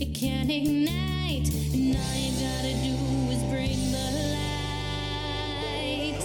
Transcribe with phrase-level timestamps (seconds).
[0.00, 1.48] it can ignite.
[1.74, 2.94] And all you gotta do
[3.30, 4.06] is bring the
[5.66, 6.16] light.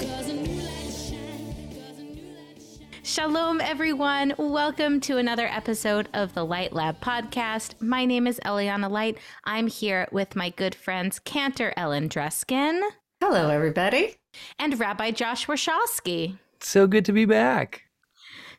[0.00, 1.68] Cause a new light shine.
[1.70, 3.02] Cause a new light shine.
[3.02, 4.34] Shalom, everyone.
[4.38, 7.80] Welcome to another episode of the Light Lab podcast.
[7.80, 9.18] My name is Eliana Light.
[9.44, 12.80] I'm here with my good friends Cantor Ellen Dreskin
[13.20, 14.16] Hello, everybody.
[14.58, 16.38] and Rabbi Josh Warshawsky.
[16.60, 17.82] So good to be back.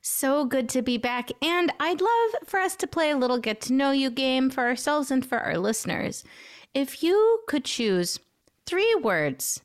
[0.08, 1.32] So good to be back.
[1.42, 4.64] And I'd love for us to play a little get to know you game for
[4.64, 6.24] ourselves and for our listeners.
[6.76, 8.20] If you could choose
[8.68, 9.62] three words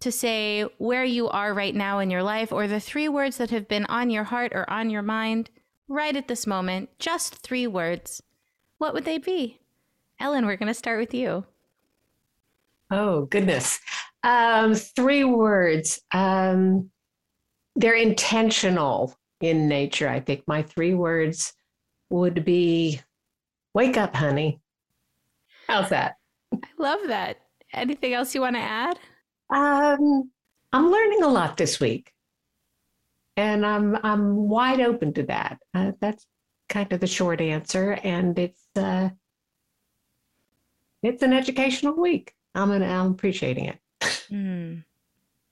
[0.00, 3.50] to say where you are right now in your life, or the three words that
[3.50, 5.48] have been on your heart or on your mind
[5.86, 8.20] right at this moment, just three words,
[8.78, 9.60] what would they be?
[10.18, 11.44] Ellen, we're going to start with you.
[12.90, 13.78] Oh, goodness.
[14.24, 16.00] Um, three words.
[16.10, 16.90] Um,
[17.76, 20.08] they're intentional in nature.
[20.08, 21.52] I think my three words
[22.10, 23.00] would be
[23.74, 24.60] wake up, honey.
[25.68, 26.14] How's that?
[26.54, 27.38] I love that.
[27.74, 28.98] Anything else you want to add?
[29.50, 30.30] Um,
[30.72, 32.12] I'm learning a lot this week,
[33.36, 35.58] and I'm I'm wide open to that.
[35.74, 36.26] Uh, that's
[36.68, 39.10] kind of the short answer, and it's uh,
[41.02, 42.34] it's an educational week.
[42.54, 43.78] I'm an, I'm appreciating it.
[44.32, 44.84] Mm,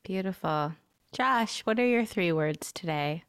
[0.05, 0.73] beautiful.
[1.13, 3.25] Josh, what are your three words today?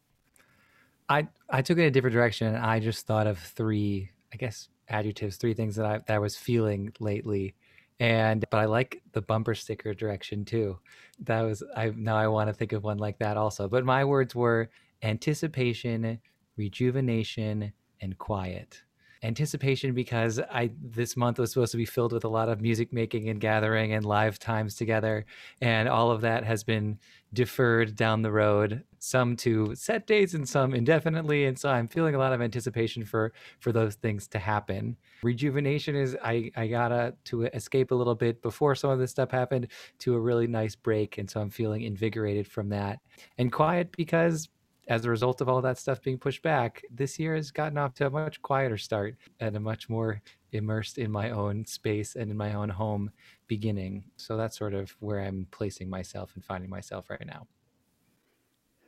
[1.11, 2.55] I I took it a different direction.
[2.55, 6.37] I just thought of three, I guess, adjectives, three things that I that I was
[6.37, 7.53] feeling lately.
[7.99, 10.79] And but I like the bumper sticker direction too.
[11.19, 13.67] That was I now I want to think of one like that also.
[13.67, 14.69] But my words were
[15.03, 16.19] anticipation,
[16.55, 18.81] rejuvenation, and quiet.
[19.23, 22.91] Anticipation because I this month was supposed to be filled with a lot of music
[22.91, 25.25] making and gathering and live times together,
[25.61, 26.97] and all of that has been
[27.33, 31.45] deferred down the road, some to set dates and some indefinitely.
[31.45, 34.97] And so I'm feeling a lot of anticipation for for those things to happen.
[35.21, 39.29] Rejuvenation is I I gotta to escape a little bit before some of this stuff
[39.29, 39.67] happened
[39.99, 42.99] to a really nice break, and so I'm feeling invigorated from that.
[43.37, 44.49] And quiet because
[44.91, 47.93] as a result of all that stuff being pushed back, this year has gotten off
[47.93, 50.21] to a much quieter start and a much more
[50.51, 53.09] immersed in my own space and in my own home
[53.47, 54.03] beginning.
[54.17, 57.47] So that's sort of where I'm placing myself and finding myself right now.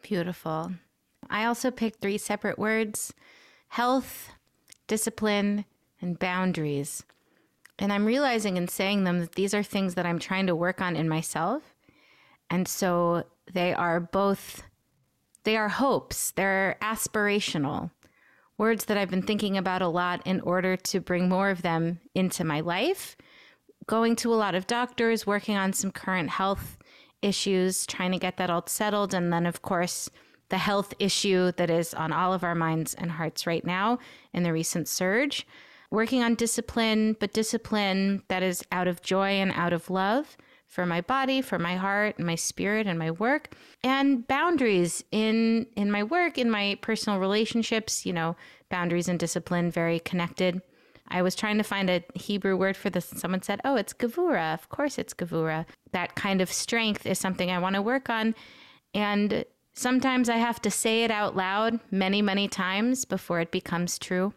[0.02, 0.74] Beautiful.
[1.30, 3.14] I also picked three separate words
[3.70, 4.30] health,
[4.88, 5.64] discipline,
[6.02, 7.04] and boundaries.
[7.80, 10.82] And I'm realizing in saying them that these are things that I'm trying to work
[10.82, 11.64] on in myself.
[12.50, 14.64] And so they are both,
[15.44, 17.92] they are hopes, they're aspirational
[18.58, 22.00] words that I've been thinking about a lot in order to bring more of them
[22.14, 23.18] into my life.
[23.88, 26.78] Going to a lot of doctors, working on some current health
[27.22, 29.14] issues, trying to get that all settled.
[29.14, 30.10] And then, of course,
[30.50, 34.00] the health issue that is on all of our minds and hearts right now
[34.34, 35.48] in the recent surge.
[35.90, 40.38] Working on discipline, but discipline that is out of joy and out of love
[40.74, 43.54] for my body, for my heart, and my spirit, and my work,
[43.84, 48.08] and boundaries in in my work, in my personal relationships.
[48.08, 48.36] You know,
[48.70, 50.64] boundaries and discipline very connected.
[51.10, 53.94] I was trying to find a Hebrew word for this, and someone said, "Oh, it's
[53.94, 55.68] gavura." Of course, it's gavura.
[55.92, 58.34] That kind of strength is something I want to work on,
[58.96, 64.00] and sometimes I have to say it out loud many, many times before it becomes
[64.00, 64.34] true.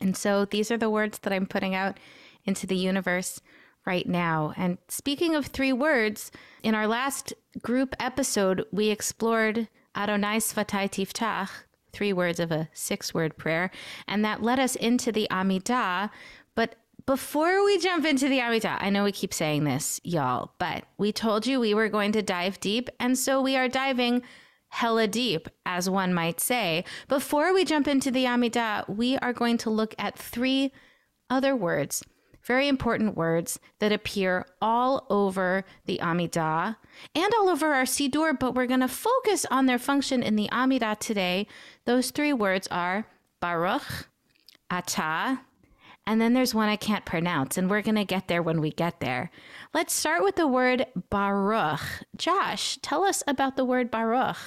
[0.00, 1.98] And so these are the words that I'm putting out
[2.44, 3.40] into the universe
[3.88, 4.52] right now.
[4.58, 6.30] And speaking of three words,
[6.62, 7.32] in our last
[7.62, 9.66] group episode, we explored
[9.96, 11.48] Adonai S'fatai Tiftach,
[11.90, 13.70] three words of a six word prayer,
[14.06, 16.10] and that led us into the Amidah.
[16.54, 16.74] But
[17.06, 21.10] before we jump into the Amidah, I know we keep saying this, y'all, but we
[21.10, 22.90] told you we were going to dive deep.
[23.00, 24.20] And so we are diving
[24.68, 26.84] hella deep, as one might say.
[27.08, 30.72] Before we jump into the Amidah, we are going to look at three
[31.30, 32.02] other words,
[32.42, 36.76] very important words that appear all over the Amidah
[37.14, 40.48] and all over our Siddur, but we're going to focus on their function in the
[40.50, 41.46] Amidah today.
[41.84, 43.06] Those three words are
[43.40, 44.08] Baruch,
[44.70, 45.40] Atah,
[46.06, 48.70] and then there's one I can't pronounce, and we're going to get there when we
[48.70, 49.30] get there.
[49.74, 51.82] Let's start with the word Baruch.
[52.16, 54.38] Josh, tell us about the word Baruch.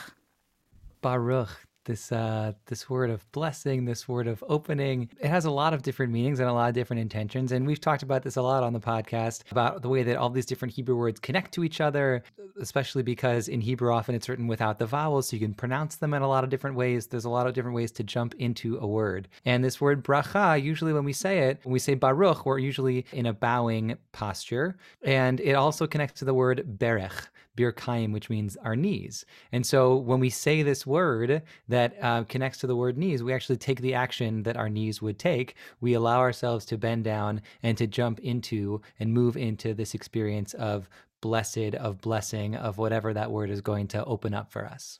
[1.01, 5.73] Baruch, this uh, this word of blessing, this word of opening, it has a lot
[5.73, 7.51] of different meanings and a lot of different intentions.
[7.51, 10.29] And we've talked about this a lot on the podcast about the way that all
[10.29, 12.23] these different Hebrew words connect to each other,
[12.61, 16.13] especially because in Hebrew often it's written without the vowels, so you can pronounce them
[16.13, 17.07] in a lot of different ways.
[17.07, 19.27] There's a lot of different ways to jump into a word.
[19.43, 23.05] And this word bracha, usually when we say it, when we say baruch, we're usually
[23.11, 24.77] in a bowing posture.
[25.03, 27.27] And it also connects to the word berech.
[27.57, 29.25] Birkaim, which means our knees.
[29.51, 33.33] And so when we say this word that uh, connects to the word knees, we
[33.33, 35.55] actually take the action that our knees would take.
[35.79, 40.53] We allow ourselves to bend down and to jump into and move into this experience
[40.55, 40.89] of
[41.21, 44.99] blessed, of blessing, of whatever that word is going to open up for us.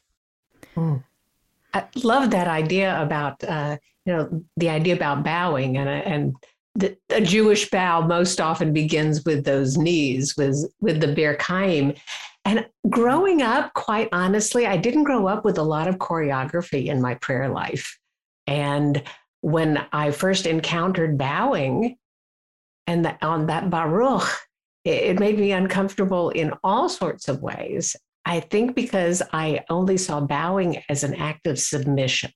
[0.76, 1.04] Mm.
[1.74, 6.36] I love that idea about uh, you know the idea about bowing and and
[6.76, 11.98] the, a Jewish bow most often begins with those knees, with with the birkaim.
[12.46, 17.02] And growing up, quite honestly, I didn't grow up with a lot of choreography in
[17.02, 17.98] my prayer life.
[18.48, 19.04] And
[19.42, 21.98] when I first encountered bowing,
[22.88, 24.28] and the, on that baruch,
[24.84, 27.96] it, it made me uncomfortable in all sorts of ways.
[28.26, 32.32] I think because I only saw bowing as an act of submission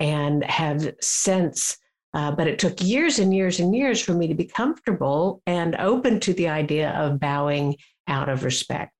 [0.00, 1.76] and have since,
[2.14, 5.76] uh, but it took years and years and years for me to be comfortable and
[5.76, 7.76] open to the idea of bowing
[8.08, 8.92] out of respect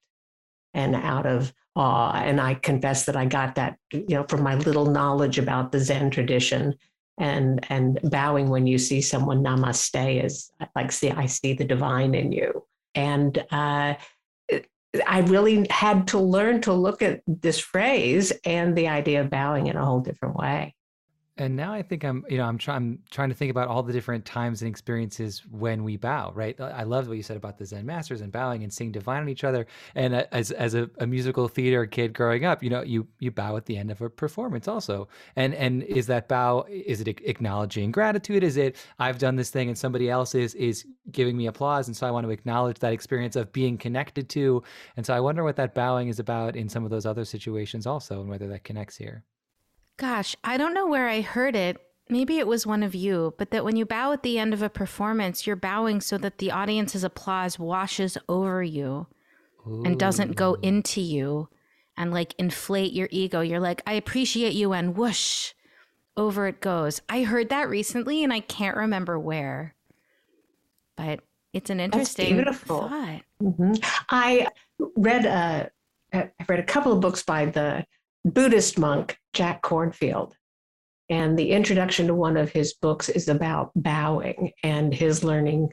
[0.75, 2.12] and out of awe.
[2.12, 5.81] And I confess that I got that, you know, from my little knowledge about the
[5.81, 6.75] Zen tradition
[7.19, 12.14] and and bowing when you see someone namaste is like see I see the divine
[12.14, 12.67] in you.
[12.94, 13.94] And uh,
[15.06, 19.67] I really had to learn to look at this phrase and the idea of bowing
[19.67, 20.75] in a whole different way
[21.38, 23.82] and now I think I'm, you know, I'm trying, I'm trying to think about all
[23.82, 26.32] the different times and experiences when we bow.
[26.34, 26.58] Right.
[26.58, 29.28] I love what you said about the Zen masters and bowing and seeing divine on
[29.28, 29.66] each other.
[29.94, 33.56] And as as a, a, musical theater kid growing up, you know, you you bow
[33.56, 35.08] at the end of a performance also.
[35.36, 36.64] And and is that bow?
[36.70, 38.42] Is it acknowledging gratitude?
[38.42, 41.96] Is it I've done this thing and somebody else is is giving me applause, and
[41.96, 44.62] so I want to acknowledge that experience of being connected to.
[44.96, 47.86] And so I wonder what that bowing is about in some of those other situations
[47.86, 49.22] also, and whether that connects here.
[49.96, 51.78] Gosh, I don't know where I heard it.
[52.08, 54.62] Maybe it was one of you, but that when you bow at the end of
[54.62, 59.06] a performance, you're bowing so that the audience's applause washes over you
[59.66, 59.82] Ooh.
[59.84, 61.48] and doesn't go into you
[61.96, 63.40] and like inflate your ego.
[63.40, 65.52] You're like, I appreciate you, and whoosh,
[66.16, 67.00] over it goes.
[67.08, 69.75] I heard that recently and I can't remember where,
[70.96, 71.20] but
[71.52, 72.88] it's an interesting beautiful.
[72.88, 73.22] thought.
[73.43, 73.72] Mm-hmm.
[74.10, 74.48] I
[74.96, 75.70] read a,
[76.12, 77.84] I've read a couple of books by the
[78.26, 80.32] Buddhist monk Jack Kornfield.
[81.08, 85.70] And the introduction to one of his books is about bowing and his learning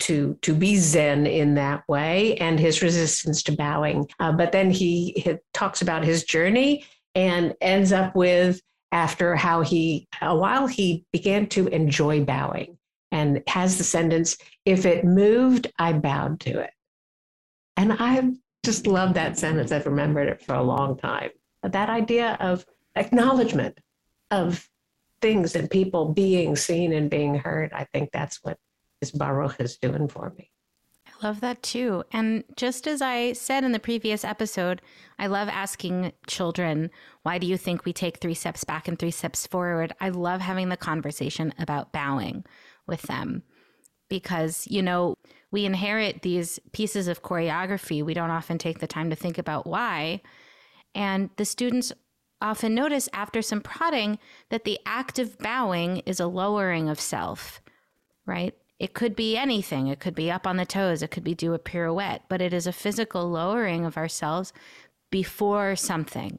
[0.00, 4.06] to to be zen in that way and his resistance to bowing.
[4.20, 6.84] Uh, but then he, he, talks about his journey
[7.14, 8.60] and ends up with
[8.92, 12.76] after how he a while he began to enjoy bowing
[13.12, 14.36] and has the sentence
[14.66, 16.70] if it moved i bowed to it.
[17.78, 18.30] And i
[18.66, 19.72] just love that sentence.
[19.72, 21.30] I've remembered it for a long time
[21.72, 22.64] that idea of
[22.96, 23.78] acknowledgement
[24.30, 24.68] of
[25.20, 27.72] things and people being seen and being heard.
[27.72, 28.58] I think that's what
[29.00, 30.50] this Baruch is doing for me.
[31.06, 32.04] I love that too.
[32.12, 34.82] And just as I said in the previous episode,
[35.18, 36.90] I love asking children,
[37.22, 39.94] why do you think we take three steps back and three steps forward?
[40.00, 42.44] I love having the conversation about bowing
[42.86, 43.42] with them
[44.08, 45.14] because, you know,
[45.50, 48.02] we inherit these pieces of choreography.
[48.02, 50.20] We don't often take the time to think about why.
[50.94, 51.92] And the students
[52.40, 54.18] often notice after some prodding
[54.50, 57.60] that the act of bowing is a lowering of self,
[58.26, 58.54] right?
[58.78, 59.86] It could be anything.
[59.86, 61.02] It could be up on the toes.
[61.02, 64.52] It could be do a pirouette, but it is a physical lowering of ourselves
[65.10, 66.38] before something,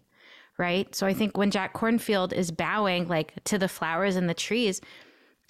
[0.57, 0.93] right?
[0.93, 4.81] So I think when Jack Kornfield is bowing like to the flowers and the trees,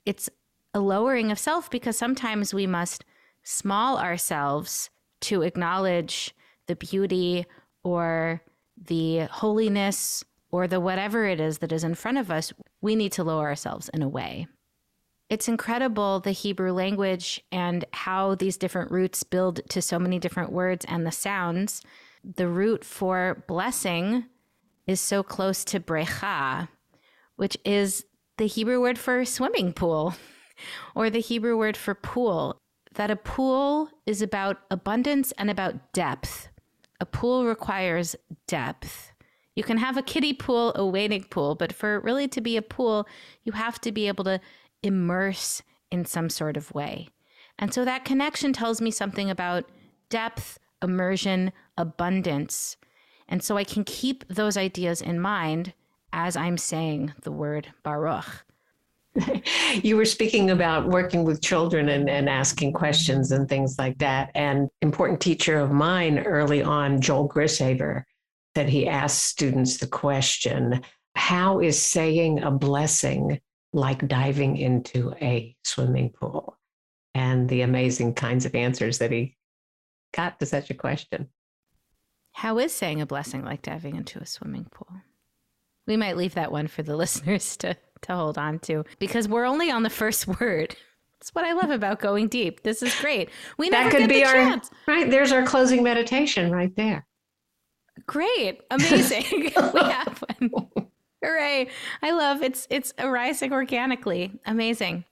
[0.05, 0.29] it's
[0.73, 3.03] a lowering of self because sometimes we must
[3.43, 4.89] small ourselves
[5.21, 6.35] to acknowledge
[6.67, 7.45] the beauty
[7.83, 8.41] or
[8.77, 13.11] the holiness or the whatever it is that is in front of us, we need
[13.13, 14.47] to lower ourselves in a way.
[15.29, 20.51] It's incredible the Hebrew language and how these different roots build to so many different
[20.51, 21.81] words and the sounds.
[22.23, 24.25] The root for blessing
[24.85, 26.67] is so close to brecha,
[27.37, 28.05] which is
[28.37, 30.13] the Hebrew word for swimming pool
[30.95, 32.57] or the Hebrew word for pool.
[32.93, 36.49] That a pool is about abundance and about depth.
[36.99, 38.15] A pool requires
[38.47, 39.11] depth.
[39.55, 42.57] You can have a kiddie pool, a wading pool, but for it really to be
[42.57, 43.07] a pool,
[43.43, 44.39] you have to be able to
[44.83, 45.61] immerse
[45.91, 47.09] in some sort of way.
[47.57, 49.65] And so that connection tells me something about
[50.09, 52.75] depth, immersion, abundance.
[53.27, 55.73] And so I can keep those ideas in mind
[56.11, 58.44] as I'm saying the word Baruch.
[59.83, 64.31] you were speaking about working with children and, and asking questions and things like that.
[64.35, 68.03] And important teacher of mine early on, Joel Grishaver,
[68.55, 70.81] that he asked students the question,
[71.15, 73.39] how is saying a blessing
[73.73, 76.57] like diving into a swimming pool?
[77.13, 79.37] And the amazing kinds of answers that he
[80.13, 81.29] got to such a question.
[82.33, 84.89] How is saying a blessing like diving into a swimming pool?
[85.87, 89.45] We might leave that one for the listeners to, to hold on to because we're
[89.45, 90.75] only on the first word.
[91.19, 92.63] That's what I love about going deep.
[92.63, 93.29] This is great.
[93.57, 94.69] We That never could get be our chance.
[94.87, 95.09] right.
[95.09, 97.05] There's our closing meditation right there.
[98.05, 98.61] Great.
[98.71, 99.25] Amazing.
[99.73, 100.51] we have one.
[101.23, 101.69] Hooray.
[102.03, 104.39] I love it's it's arising organically.
[104.45, 105.05] Amazing.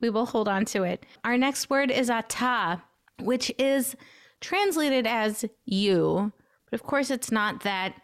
[0.00, 1.04] We will hold on to it.
[1.24, 2.82] Our next word is ata,
[3.20, 3.96] which is
[4.40, 6.32] translated as you,
[6.70, 7.94] but of course it's not that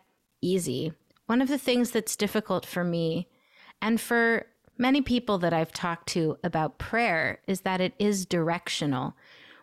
[0.43, 0.93] easy.
[1.27, 3.29] One of the things that's difficult for me
[3.83, 4.47] and for
[4.79, 9.15] many people that I've talked to about prayer is that it is directional.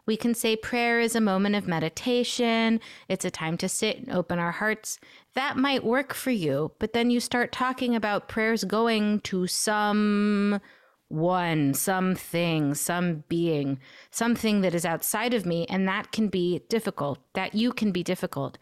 [0.06, 4.10] We can say prayer is a moment of meditation, it's a time to sit and
[4.10, 5.00] open our hearts.
[5.34, 10.62] That might work for you, but then you start talking about prayers going to some
[11.10, 13.80] one, something, some being,
[14.12, 17.20] something that is outside of me, and that can be difficult.
[17.34, 18.58] That you can be difficult.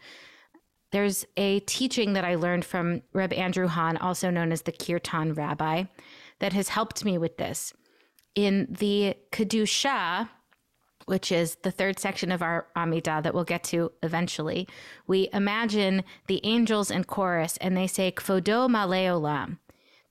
[0.92, 5.34] There's a teaching that I learned from Reb Andrew Hahn, also known as the Kirtan
[5.34, 5.84] Rabbi,
[6.38, 7.72] that has helped me with this.
[8.34, 10.28] In the Kedusha,
[11.06, 14.68] which is the third section of our Amidah that we'll get to eventually,
[15.06, 19.58] we imagine the angels in chorus and they say, Kvodo Malay Olam.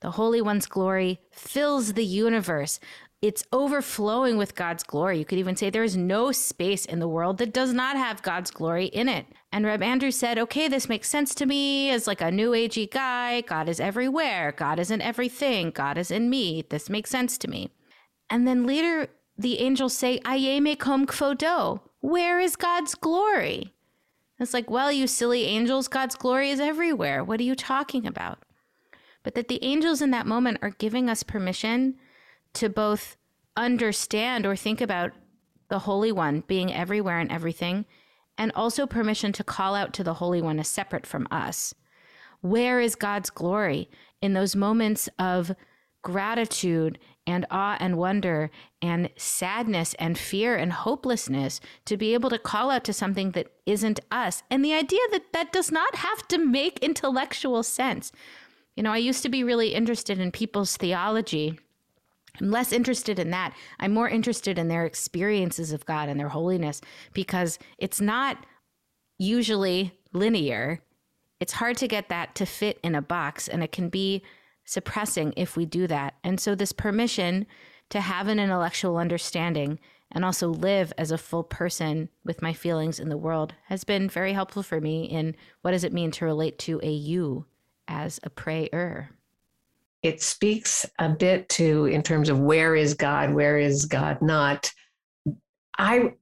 [0.02, 2.80] The Holy One's glory fills the universe.
[3.26, 5.18] It's overflowing with God's glory.
[5.18, 8.22] You could even say there is no space in the world that does not have
[8.22, 9.26] God's glory in it.
[9.52, 12.88] And Reb Andrew said, okay, this makes sense to me as like a new agey
[12.88, 13.42] guy.
[13.42, 14.54] God is everywhere.
[14.56, 15.72] God is in everything.
[15.72, 16.66] God is in me.
[16.70, 17.72] This makes sense to me.
[18.30, 21.80] And then later, the angels say, Aye mekom kvodo.
[22.02, 23.74] Where is God's glory?
[24.38, 27.24] It's like, well, you silly angels, God's glory is everywhere.
[27.24, 28.44] What are you talking about?
[29.24, 31.96] But that the angels in that moment are giving us permission
[32.56, 33.18] to both
[33.56, 35.12] understand or think about
[35.70, 37.86] the Holy One being everywhere and everything,
[38.38, 41.74] and also permission to call out to the Holy One as separate from us.
[42.42, 43.90] Where is God's glory
[44.22, 45.56] in those moments of
[46.04, 52.38] gratitude and awe and wonder and sadness and fear and hopelessness to be able to
[52.38, 54.44] call out to something that isn't us?
[54.52, 58.12] And the idea that that does not have to make intellectual sense.
[58.76, 61.58] You know, I used to be really interested in people's theology.
[62.40, 63.54] I'm less interested in that.
[63.80, 66.82] I'm more interested in their experiences of God and their holiness
[67.14, 68.46] because it's not
[69.18, 70.82] usually linear.
[71.40, 74.24] It's hard to get that to fit in a box, and it can be
[74.64, 76.16] suppressing if we do that.
[76.24, 77.46] And so, this permission
[77.90, 79.80] to have an intellectual understanding
[80.12, 84.10] and also live as a full person with my feelings in the world has been
[84.10, 87.46] very helpful for me in what does it mean to relate to a you
[87.88, 89.12] as a prayer.
[90.06, 94.72] It speaks a bit to, in terms of where is God, where is God not.
[95.80, 96.14] I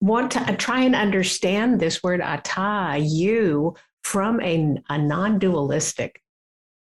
[0.00, 6.22] want to try and understand this word ata, you, from a, a non dualistic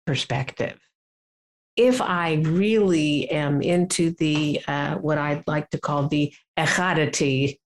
[0.06, 0.78] perspective.
[1.74, 7.60] If I really am into the, uh, what I'd like to call the echadity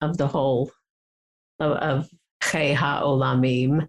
[0.00, 0.70] of the whole,
[1.58, 2.10] of, of
[2.44, 3.88] Chei HaOlamim,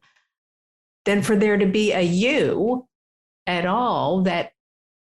[1.05, 2.88] then for there to be a you
[3.47, 4.51] at all that,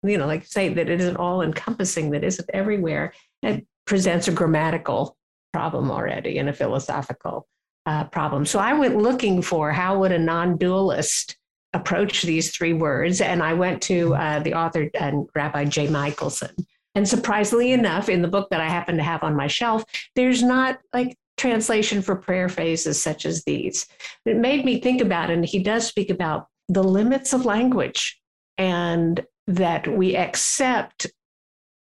[0.04, 4.32] you know, like say, that it isn't all encompassing, that isn't everywhere, it presents a
[4.32, 5.18] grammatical
[5.54, 7.48] problem already and a philosophical
[7.86, 8.46] uh, problem.
[8.46, 11.38] So I went looking for how would a non-dualist
[11.74, 16.56] approach these three words, and I went to uh, the author and Rabbi Jay Michaelson.
[16.96, 19.84] And surprisingly enough, in the book that I happen to have on my shelf,
[20.16, 23.88] there's not like translation for prayer phases such as these.
[24.26, 28.21] It made me think about, and he does speak about the limits of language
[28.58, 31.08] and that we accept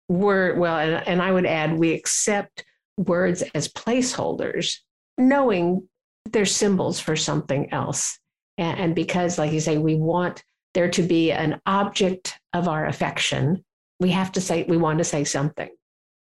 [0.08, 2.64] word well and, and i would add we accept
[2.96, 4.78] words as placeholders
[5.16, 5.88] knowing
[6.32, 8.18] they're symbols for something else.
[8.58, 10.42] And, and because like you say we want
[10.74, 13.64] there to be an object of our affection
[13.98, 15.68] we have to say we want to say something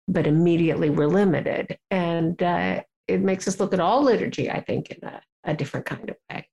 [0.07, 1.77] but immediately we're limited.
[1.89, 5.85] And uh, it makes us look at all liturgy i think in a, a different
[5.85, 6.47] kind of way.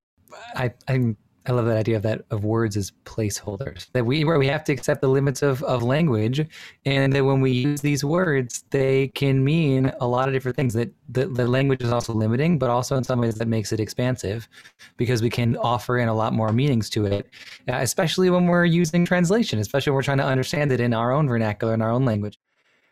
[0.55, 1.17] I, I'm
[1.47, 3.87] I love that idea of that of words as placeholders.
[3.93, 6.47] That we where we have to accept the limits of, of language,
[6.85, 10.75] and that when we use these words, they can mean a lot of different things.
[10.75, 13.81] That the, the language is also limiting, but also in some ways that makes it
[13.81, 14.49] expansive,
[14.97, 17.29] because we can offer in a lot more meanings to it,
[17.69, 21.27] especially when we're using translation, especially when we're trying to understand it in our own
[21.27, 22.39] vernacular, in our own language.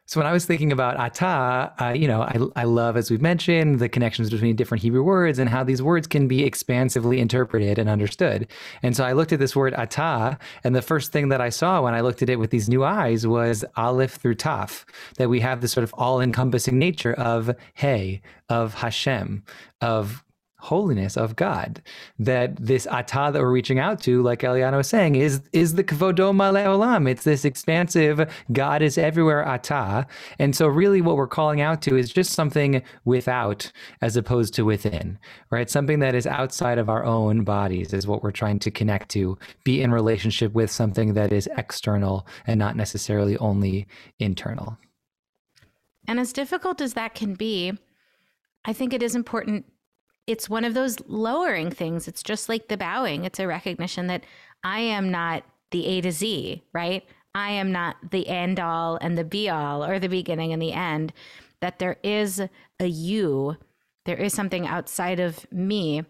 [0.09, 3.21] So when I was thinking about ata, uh, you know, I, I love, as we've
[3.21, 7.79] mentioned, the connections between different Hebrew words and how these words can be expansively interpreted
[7.79, 8.49] and understood.
[8.83, 11.83] And so I looked at this word ata, and the first thing that I saw
[11.83, 14.87] when I looked at it with these new eyes was aleph through taf,
[15.19, 19.43] that we have this sort of all-encompassing nature of hey, of Hashem,
[19.83, 20.25] of
[20.59, 21.81] holiness of God.
[22.19, 25.85] That this ata that we're reaching out to, like Eliana was saying, is is the
[25.85, 27.09] kvodo olam.
[27.09, 30.07] It's this expansive God is everywhere ata.
[30.38, 33.71] And so really what we're calling out to is just something without
[34.03, 35.19] as opposed to within,
[35.50, 35.71] right?
[35.71, 39.38] Something that is outside of our own bodies is what we're trying to connect to,
[39.65, 43.87] be in relationship with something that is external and not necessarily only
[44.19, 44.79] internal.
[46.07, 47.73] And as difficult as that can be,
[48.65, 49.67] I think it is important
[50.28, 52.06] it's one of those lowering things.
[52.06, 53.25] It's just like the bowing.
[53.25, 54.25] It's a recognition that
[54.62, 57.02] I am not the A to Z, right?
[57.35, 60.75] I am not the end all and the be all or the beginning and the
[60.75, 61.14] end,
[61.61, 62.42] that there is
[62.78, 63.56] a you,
[64.04, 66.04] there is something outside of me.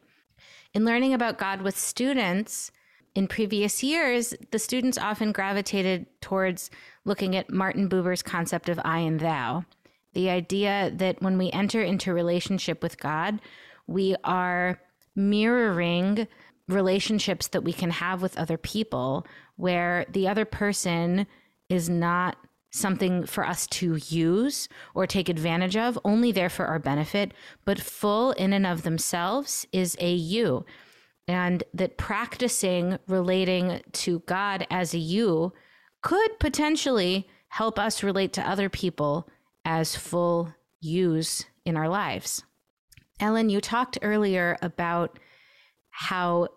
[0.74, 2.72] In learning about God with students,
[3.14, 6.70] in previous years, the students often gravitated towards
[7.04, 9.64] looking at Martin Buber's concept of I and thou.
[10.12, 13.40] The idea that when we enter into relationship with God,
[13.88, 14.80] we are
[15.16, 16.28] mirroring
[16.68, 19.26] relationships that we can have with other people
[19.56, 21.26] where the other person
[21.68, 22.36] is not
[22.70, 27.32] something for us to use or take advantage of, only there for our benefit,
[27.64, 30.64] but full in and of themselves is a you.
[31.26, 35.52] And that practicing relating to God as a you
[36.02, 39.28] could potentially help us relate to other people
[39.64, 42.44] as full yous in our lives.
[43.20, 45.18] Ellen, you talked earlier about
[45.90, 46.48] how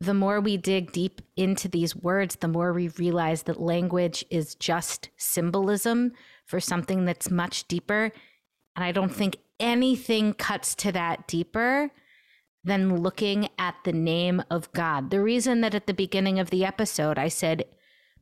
[0.00, 4.54] the more we dig deep into these words, the more we realize that language is
[4.54, 6.12] just symbolism
[6.44, 8.12] for something that's much deeper.
[8.74, 11.90] And I don't think anything cuts to that deeper
[12.62, 15.10] than looking at the name of God.
[15.10, 17.64] The reason that at the beginning of the episode I said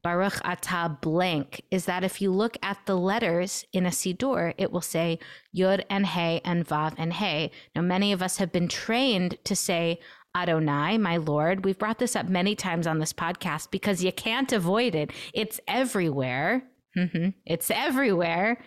[0.05, 4.71] Baruch Atah blank is that if you look at the letters in a Siddur, it
[4.71, 5.19] will say
[5.57, 7.51] Yud and Hey and Vav and Hey.
[7.75, 9.99] Now, many of us have been trained to say
[10.37, 11.65] Adonai, my Lord.
[11.65, 15.11] We've brought this up many times on this podcast because you can't avoid it.
[15.33, 16.65] It's everywhere.
[16.97, 17.31] Mm-hmm.
[17.47, 18.63] It's everywhere.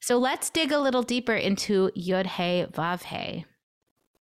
[0.00, 3.44] So let's dig a little deeper into Yud Hey Vav Hey.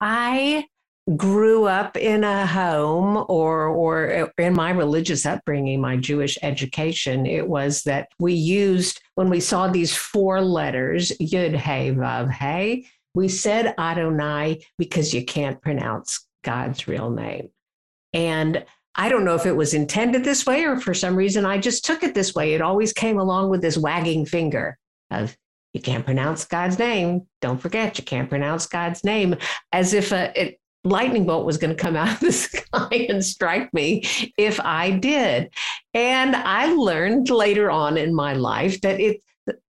[0.00, 0.66] I
[1.14, 7.46] grew up in a home or or in my religious upbringing my jewish education it
[7.46, 13.28] was that we used when we saw these four letters yud hey vav hey we
[13.28, 17.50] said adonai because you can't pronounce god's real name
[18.12, 18.64] and
[18.96, 21.84] i don't know if it was intended this way or for some reason i just
[21.84, 24.76] took it this way it always came along with this wagging finger
[25.12, 25.36] of
[25.72, 27.26] you can't pronounce God's name.
[27.42, 29.36] Don't forget, you can't pronounce God's name,
[29.72, 33.24] as if a, it, lightning bolt was going to come out of the sky and
[33.24, 34.02] strike me
[34.38, 35.52] if I did.
[35.94, 39.20] And I learned later on in my life that it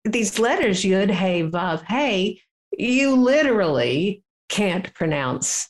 [0.03, 2.39] these letters yud hey vav hey
[2.77, 5.69] you literally can't pronounce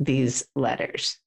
[0.00, 1.18] these letters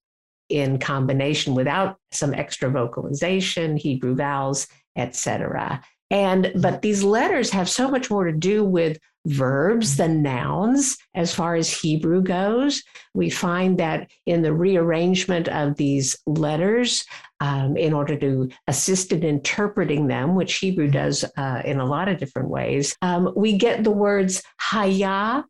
[0.49, 7.89] in combination without some extra vocalization hebrew vowels etc and but these letters have so
[7.89, 12.83] much more to do with verbs than nouns as far as Hebrew goes.
[13.13, 17.05] We find that in the rearrangement of these letters,
[17.39, 22.07] um, in order to assist in interpreting them, which Hebrew does uh, in a lot
[22.07, 25.43] of different ways, um, we get the words haya,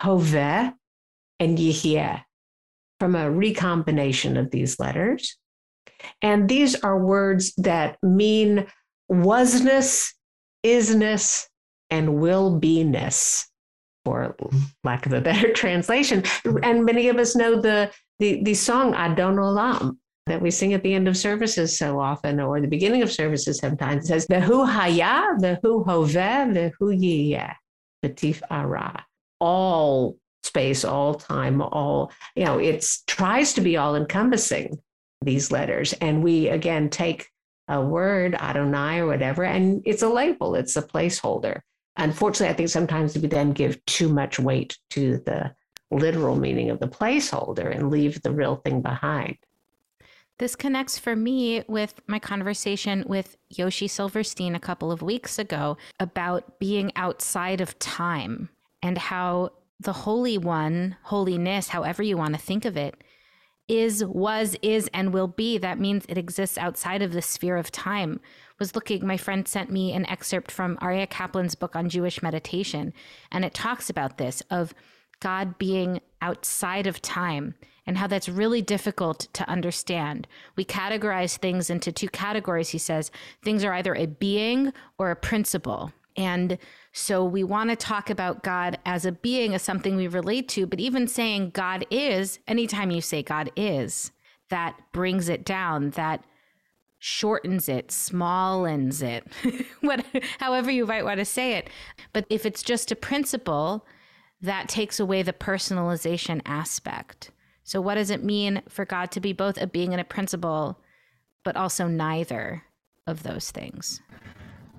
[0.00, 0.74] hoveh,
[1.38, 2.22] and yihyeh
[2.98, 5.36] from a recombination of these letters.
[6.20, 8.66] And these are words that mean
[9.12, 10.14] wasness,
[10.64, 11.46] isness,
[11.90, 13.48] and will be ness,
[14.04, 14.34] for
[14.84, 16.24] lack of a better translation.
[16.62, 20.82] And many of us know the, the, the song Adon Olam that we sing at
[20.82, 24.04] the end of services so often, or the beginning of services sometimes.
[24.04, 27.54] It says, Vehu Haya, Vehu Hoveh, Vehu Yiyeh,
[28.04, 29.04] Betif Ara.
[29.40, 34.78] All space, all time, all, you know, it tries to be all encompassing,
[35.22, 35.92] these letters.
[35.94, 37.28] And we, again, take
[37.68, 41.60] a word, Adonai or whatever, and it's a label, it's a placeholder.
[41.96, 45.54] Unfortunately, I think sometimes we then give too much weight to the
[45.90, 49.36] literal meaning of the placeholder and leave the real thing behind.
[50.38, 55.76] This connects for me with my conversation with Yoshi Silverstein a couple of weeks ago
[56.00, 58.48] about being outside of time
[58.82, 62.94] and how the Holy One, holiness, however you want to think of it,
[63.72, 65.56] is, was, is, and will be.
[65.56, 68.20] That means it exists outside of the sphere of time.
[68.58, 72.92] Was looking, my friend sent me an excerpt from Aryeh Kaplan's book on Jewish meditation,
[73.30, 74.74] and it talks about this of
[75.20, 77.54] God being outside of time
[77.86, 80.28] and how that's really difficult to understand.
[80.54, 83.10] We categorize things into two categories, he says.
[83.42, 85.92] Things are either a being or a principle.
[86.16, 86.58] And
[86.92, 90.66] so we want to talk about God as a being, as something we relate to,
[90.66, 94.12] but even saying God is, anytime you say God is,
[94.50, 96.22] that brings it down, that
[96.98, 99.26] shortens it, smallens it,
[99.80, 100.04] what,
[100.38, 101.70] however you might want to say it.
[102.12, 103.86] But if it's just a principle,
[104.42, 107.30] that takes away the personalization aspect.
[107.64, 110.78] So, what does it mean for God to be both a being and a principle,
[111.44, 112.64] but also neither
[113.06, 114.02] of those things?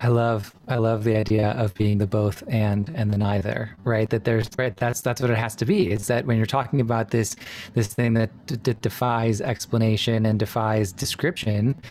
[0.03, 4.09] I love I love the idea of being the both and and the neither, right?
[4.09, 5.91] That there's right that's that's what it has to be.
[5.91, 7.37] Is that when you're talking about this
[7.73, 11.81] this thing that d- d- defies explanation and defies description,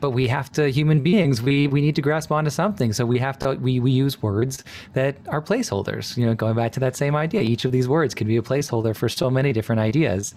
[0.00, 3.18] but we have to human beings we we need to grasp onto something so we
[3.18, 6.96] have to we, we use words that are placeholders you know going back to that
[6.96, 10.34] same idea each of these words can be a placeholder for so many different ideas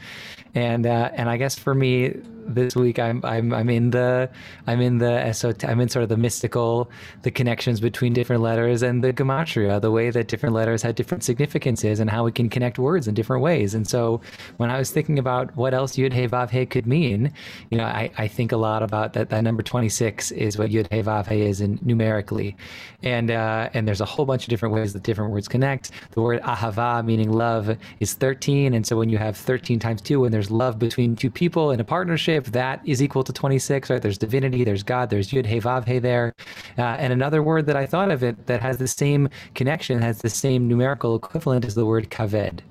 [0.53, 2.13] and uh, and i guess for me
[2.47, 4.29] this week I'm I'm I'm in the
[4.67, 6.89] I'm in the esot- I'm in sort of the mystical,
[7.23, 11.23] the connections between different letters and the gematria, the way that different letters had different
[11.23, 13.73] significances and how we can connect words in different ways.
[13.73, 14.21] And so
[14.58, 17.34] when I was thinking about what else Yud Hey Vav Hey could mean,
[17.69, 20.88] you know, I, I think a lot about that that number 26 is what Yud
[20.91, 22.55] Hey Vav Hey is in numerically.
[23.03, 25.91] And uh, and there's a whole bunch of different ways that different words connect.
[26.12, 30.19] The word ahava meaning love is 13 and so when you have 13 times 2
[30.21, 33.89] when there's love between two people in a partnership if that is equal to 26,
[33.89, 34.01] right?
[34.01, 36.33] There's divinity, there's God, there's Yud Hey Vav Hey there.
[36.77, 40.19] Uh, and another word that I thought of it that has the same connection, has
[40.19, 42.61] the same numerical equivalent is the word kaved.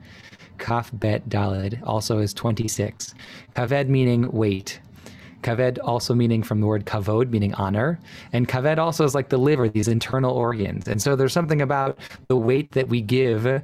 [0.58, 3.14] Kaf bet dalid also is 26.
[3.56, 4.80] Kaved meaning weight.
[5.44, 8.00] Kaved also meaning from the word kavod, meaning honor.
[8.32, 10.88] And kaved also is like the liver, these internal organs.
[10.88, 13.60] And so there's something about the weight that we give uh,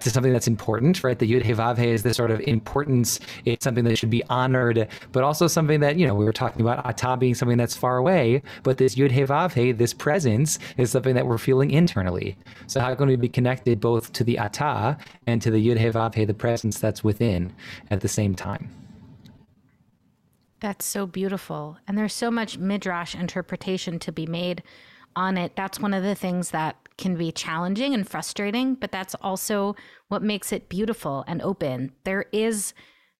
[0.00, 1.18] to something that's important, right?
[1.18, 3.20] The Yud He Vav He is this sort of importance.
[3.44, 6.60] It's something that should be honored, but also something that, you know, we were talking
[6.60, 10.58] about Ata being something that's far away, but this Yud He Vav He, this presence,
[10.76, 12.36] is something that we're feeling internally.
[12.66, 15.86] So how can we be connected both to the Ata and to the Yud He
[15.86, 17.52] Vav He, the presence that's within
[17.90, 18.68] at the same time?
[20.62, 21.76] That's so beautiful.
[21.88, 24.62] And there's so much midrash interpretation to be made
[25.16, 25.56] on it.
[25.56, 29.74] That's one of the things that can be challenging and frustrating, but that's also
[30.06, 31.90] what makes it beautiful and open.
[32.04, 32.74] There is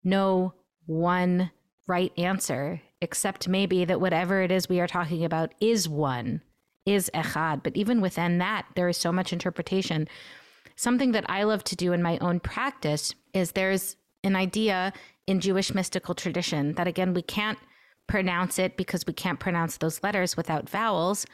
[0.04, 0.54] no
[0.86, 1.50] one
[1.88, 6.42] right answer, except maybe that whatever it is we are talking about is one,
[6.86, 7.64] is echad.
[7.64, 10.06] But even within that, there is so much interpretation.
[10.76, 14.92] Something that I love to do in my own practice is there's an idea
[15.26, 17.58] in Jewish mystical tradition that, again, we can't
[18.06, 21.24] pronounce it because we can't pronounce those letters without vowels,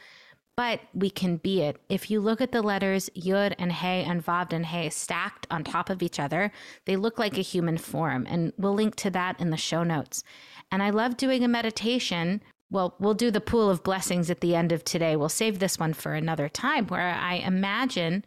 [0.55, 1.81] but we can be it.
[1.89, 5.63] If you look at the letters Yud and Hey and Vav and Hey stacked on
[5.63, 6.51] top of each other,
[6.85, 8.27] they look like a human form.
[8.29, 10.23] And we'll link to that in the show notes.
[10.71, 12.41] And I love doing a meditation.
[12.69, 15.15] Well, we'll do the pool of blessings at the end of today.
[15.15, 18.25] We'll save this one for another time where I imagine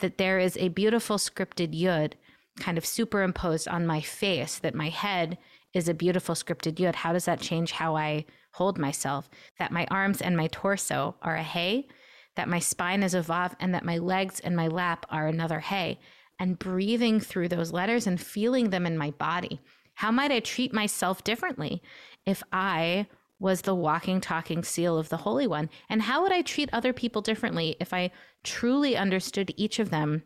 [0.00, 2.12] that there is a beautiful scripted Yud
[2.58, 5.38] kind of superimposed on my face that my head
[5.74, 6.94] is a beautiful scripted yud.
[6.94, 9.28] How does that change how I hold myself?
[9.58, 11.88] That my arms and my torso are a hey,
[12.36, 15.60] that my spine is a vav, and that my legs and my lap are another
[15.60, 15.98] hey.
[16.40, 19.60] And breathing through those letters and feeling them in my body.
[19.94, 21.82] How might I treat myself differently
[22.24, 23.06] if I
[23.40, 25.68] was the walking, talking seal of the Holy One?
[25.88, 28.12] And how would I treat other people differently if I
[28.44, 30.22] truly understood each of them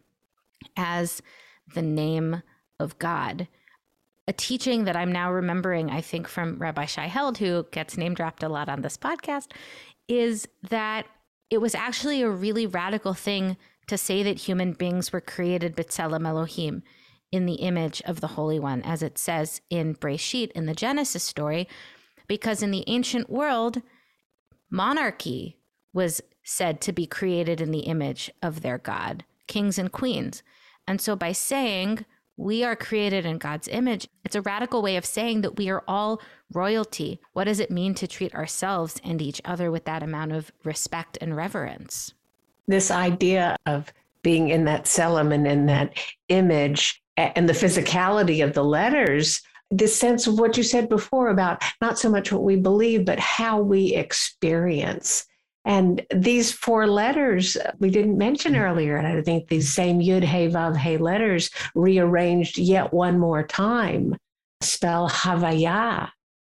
[0.77, 1.23] as
[1.75, 2.43] the name
[2.79, 3.49] of God.
[4.29, 8.15] A teaching that I'm now remembering, I think, from Rabbi Shai Held, who gets name
[8.15, 9.49] dropped a lot on this podcast,
[10.09, 11.07] is that
[11.51, 13.57] it was actually a really radical thing
[13.89, 16.83] to say that human beings were created b'tselem Elohim
[17.33, 21.23] in the image of the Holy One, as it says in Breshit in the Genesis
[21.23, 21.67] story,
[22.29, 23.83] because in the ancient world,
[24.71, 25.59] monarchy
[25.93, 30.43] was said to be created in the image of their God, kings and queens.
[30.87, 32.05] And so by saying
[32.37, 35.85] we are created in God's image, it's a radical way of saying that we are
[35.87, 36.21] all
[36.53, 37.21] royalty.
[37.33, 41.19] What does it mean to treat ourselves and each other with that amount of respect
[41.21, 42.15] and reverence?
[42.67, 43.93] This idea of
[44.23, 49.43] being in that tselem and in that image and the physicality of the letters
[49.73, 53.19] this sense of what you said before about not so much what we believe, but
[53.19, 55.27] how we experience
[55.65, 58.61] and these four letters we didn't mention mm.
[58.61, 63.43] earlier, and I think these same Yud Hey Vav Hey letters rearranged yet one more
[63.43, 64.17] time
[64.63, 66.11] spell Havaya,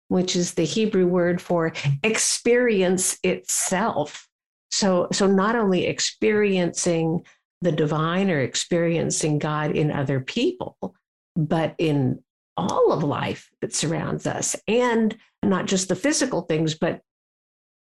[0.07, 4.27] which is the Hebrew word for experience itself.
[4.71, 7.25] So, so not only experiencing
[7.61, 10.77] the divine or experiencing God in other people,
[11.35, 12.23] but in
[12.57, 17.01] all of life that surrounds us, and not just the physical things, but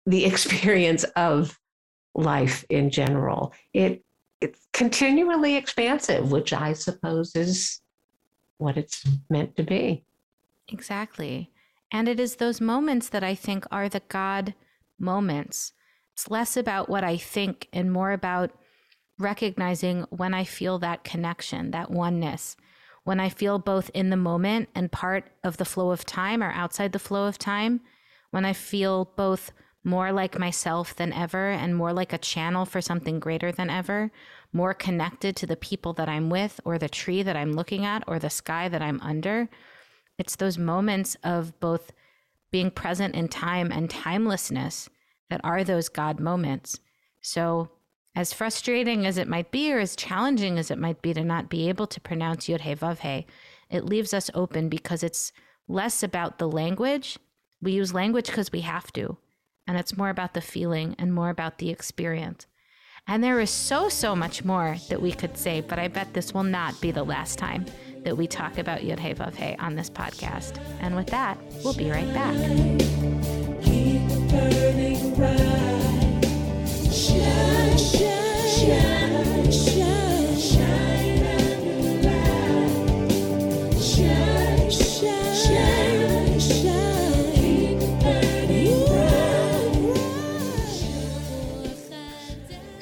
[0.08, 1.60] the experience of
[2.16, 3.54] life in general.
[3.74, 4.04] It
[4.40, 7.82] it's continually expansive, which I suppose is
[8.60, 10.04] what it's meant to be.
[10.70, 11.52] Exactly.
[11.92, 14.54] And it is those moments that I think are the God
[15.00, 15.74] moments.
[16.14, 18.52] It's less about what I think and more about
[19.18, 22.56] recognizing when I feel that connection, that oneness,
[23.04, 26.52] when I feel both in the moment and part of the flow of time or
[26.52, 27.82] outside the flow of time,
[28.30, 29.52] when I feel both
[29.88, 34.12] more like myself than ever and more like a channel for something greater than ever,
[34.52, 38.04] more connected to the people that I'm with or the tree that I'm looking at
[38.06, 39.48] or the sky that I'm under.
[40.18, 41.94] It's those moments of both
[42.52, 44.90] being present in time and timelessness
[45.30, 46.80] that are those God moments.
[47.22, 47.70] So,
[48.14, 51.50] as frustrating as it might be, or as challenging as it might be to not
[51.50, 53.26] be able to pronounce Yud He Vav He,
[53.70, 55.32] it leaves us open because it's
[55.68, 57.20] less about the language.
[57.62, 59.18] We use language because we have to,
[59.68, 62.48] and it's more about the feeling and more about the experience.
[63.08, 66.34] And there is so, so much more that we could say, but I bet this
[66.34, 67.66] will not be the last time
[68.04, 70.60] that we talk about Yud He Vav He on this podcast.
[70.82, 72.36] And with that, we'll be right back.
[76.92, 78.97] Shine, shine, shine,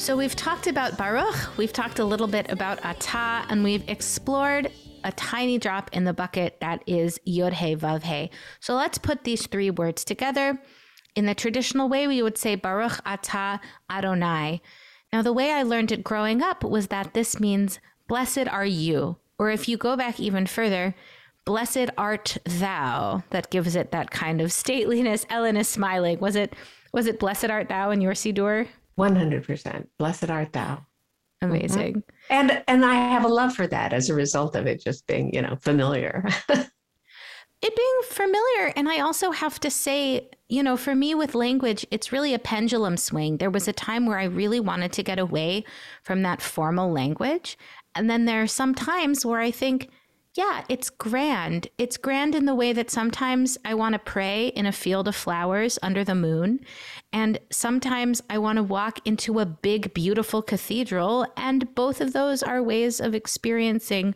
[0.06, 4.72] So we've talked about Baruch, we've talked a little bit about Atah, and we've explored
[5.04, 8.30] a tiny drop in the bucket that is Yod He Vav He.
[8.60, 10.62] So let's put these three words together.
[11.16, 14.62] In the traditional way, we would say Baruch Atah Adonai.
[15.12, 19.18] Now, the way I learned it growing up was that this means blessed are you,
[19.40, 20.94] or if you go back even further,
[21.46, 23.24] blessed art thou.
[23.32, 25.26] That gives it that kind of stateliness.
[25.32, 26.20] Ellen is smiling.
[26.20, 26.54] Was it
[26.94, 28.68] was it blessed art thou in your Siddur?
[29.00, 29.88] 100%.
[29.98, 30.86] Blessed art thou.
[31.44, 31.56] Mm-hmm.
[31.56, 32.04] Amazing.
[32.30, 35.34] And and I have a love for that as a result of it just being,
[35.34, 36.26] you know, familiar.
[36.50, 36.70] it
[37.76, 38.74] being familiar.
[38.76, 42.40] And I also have to say, you know, for me with language, it's really a
[42.40, 43.38] pendulum swing.
[43.38, 45.66] There was a time where I really wanted to get away
[46.04, 47.58] from that formal language.
[47.96, 49.90] And then there are some times where I think,
[50.36, 51.70] yeah, it's grand.
[51.78, 55.16] It's grand in the way that sometimes I want to pray in a field of
[55.16, 56.60] flowers under the moon.
[57.14, 61.26] And sometimes I want to walk into a big, beautiful cathedral.
[61.38, 64.14] And both of those are ways of experiencing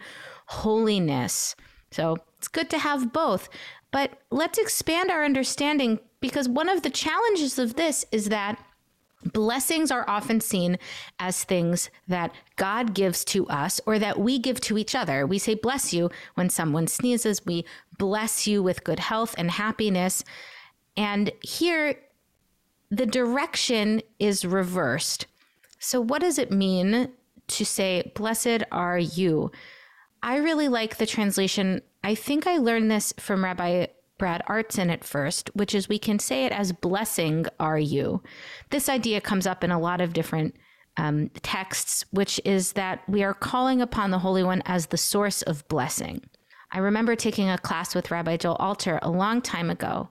[0.47, 1.55] holiness.
[1.91, 3.47] So it's good to have both.
[3.91, 8.61] But let's expand our understanding because one of the challenges of this is that
[9.25, 10.77] Blessings are often seen
[11.19, 15.27] as things that God gives to us or that we give to each other.
[15.27, 17.45] We say, bless you when someone sneezes.
[17.45, 17.65] We
[17.97, 20.23] bless you with good health and happiness.
[20.95, 21.99] And here,
[22.89, 25.27] the direction is reversed.
[25.79, 27.11] So, what does it mean
[27.47, 29.51] to say, blessed are you?
[30.23, 31.81] I really like the translation.
[32.03, 33.87] I think I learned this from Rabbi
[34.19, 38.21] Brad Artson at first, which is we can say it as blessing are you.
[38.69, 40.55] This idea comes up in a lot of different
[40.97, 45.41] um, texts, which is that we are calling upon the Holy One as the source
[45.41, 46.21] of blessing.
[46.71, 50.09] I remember taking a class with Rabbi Joel Alter a long time ago,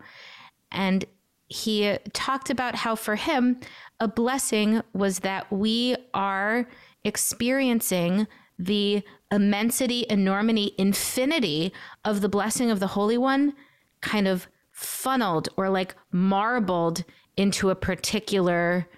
[0.73, 1.05] and
[1.49, 3.61] he talked about how for him,
[4.01, 6.69] a blessing was that we are
[7.05, 8.27] experiencing
[8.59, 11.73] the immensity, enormity, infinity
[12.05, 13.55] of the blessing of the Holy One
[14.01, 17.05] kind of funneled or like marbled
[17.37, 18.89] into a particular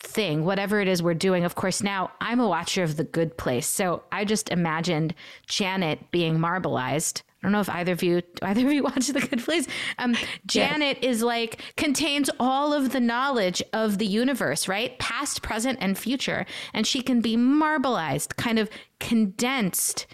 [0.00, 1.44] thing, whatever it is we're doing.
[1.44, 3.66] Of course, now I'm a watcher of The Good Place.
[3.66, 5.14] So I just imagined
[5.46, 7.22] Janet being marbleized.
[7.22, 9.66] I don't know if either of you either of you watch The Good Place.
[9.98, 14.98] Um, Janet is like contains all of the knowledge of the universe, right?
[14.98, 16.46] Past, present, and future.
[16.74, 20.06] And she can be marbleized, kind of condensed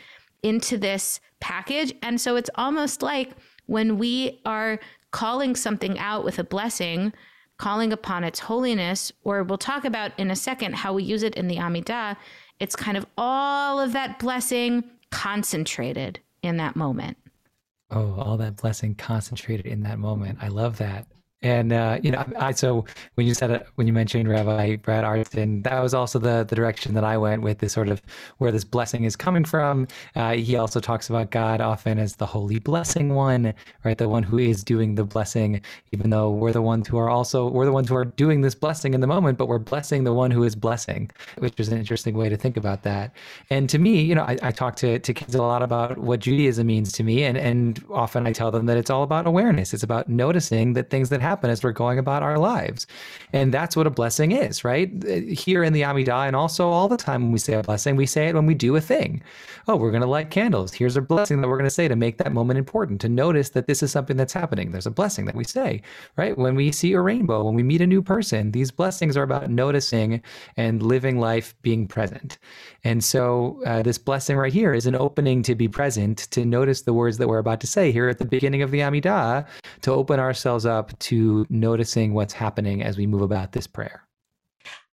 [0.43, 1.95] into this package.
[2.03, 3.33] And so it's almost like
[3.67, 4.79] when we are
[5.11, 7.13] calling something out with a blessing,
[7.57, 11.35] calling upon its holiness, or we'll talk about in a second how we use it
[11.37, 12.17] in the Amidah,
[12.61, 17.17] it's kind of all of that blessing concentrated in that moment.
[17.91, 20.39] Oh, all that blessing concentrated in that moment.
[20.41, 21.07] I love that.
[21.45, 25.05] And uh, you know, I so when you said it, when you mentioned Rabbi Brad
[25.05, 28.01] Artson, that was also the the direction that I went with this sort of
[28.39, 29.87] where this blessing is coming from.
[30.17, 33.53] Uh, he also talks about God often as the holy blessing one,
[33.85, 33.99] right?
[33.99, 35.61] The one who is doing the blessing,
[35.93, 38.55] even though we're the ones who are also we're the ones who are doing this
[38.55, 41.77] blessing in the moment, but we're blessing the one who is blessing, which is an
[41.77, 43.13] interesting way to think about that.
[43.51, 46.21] And to me, you know, I, I talk to to kids a lot about what
[46.21, 49.75] Judaism means to me, and and often I tell them that it's all about awareness.
[49.75, 52.87] It's about noticing that things that happen happen as we're going about our lives.
[53.33, 54.89] And that's what a blessing is, right?
[55.29, 58.07] Here in the Amidah, and also all the time when we say a blessing, we
[58.07, 59.21] say it when we do a thing.
[59.67, 60.73] Oh, we're going to light candles.
[60.73, 63.51] Here's a blessing that we're going to say to make that moment important, to notice
[63.51, 64.71] that this is something that's happening.
[64.71, 65.83] There's a blessing that we say,
[66.17, 66.37] right?
[66.39, 69.51] When we see a rainbow, when we meet a new person, these blessings are about
[69.51, 70.23] noticing
[70.57, 72.39] and living life being present.
[72.85, 76.83] And so uh, this blessing right here is an opening to be present, to notice
[76.83, 79.47] the words that we're about to say here at the beginning of the Amidah,
[79.81, 84.07] to open ourselves up to noticing what's happening as we move about this prayer.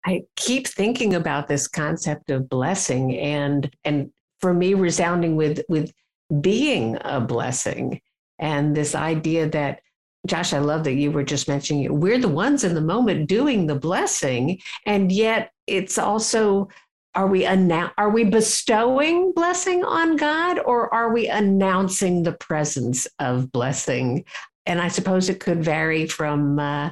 [0.07, 4.11] I keep thinking about this concept of blessing and and
[4.41, 5.93] for me resounding with with
[6.41, 8.01] being a blessing
[8.39, 9.81] and this idea that
[10.27, 11.95] Josh, I love that you were just mentioning it.
[11.95, 16.69] we're the ones in the moment doing the blessing, and yet it's also
[17.15, 23.09] are we annou- are we bestowing blessing on God or are we announcing the presence
[23.19, 24.25] of blessing?
[24.69, 26.91] And I suppose it could vary from uh,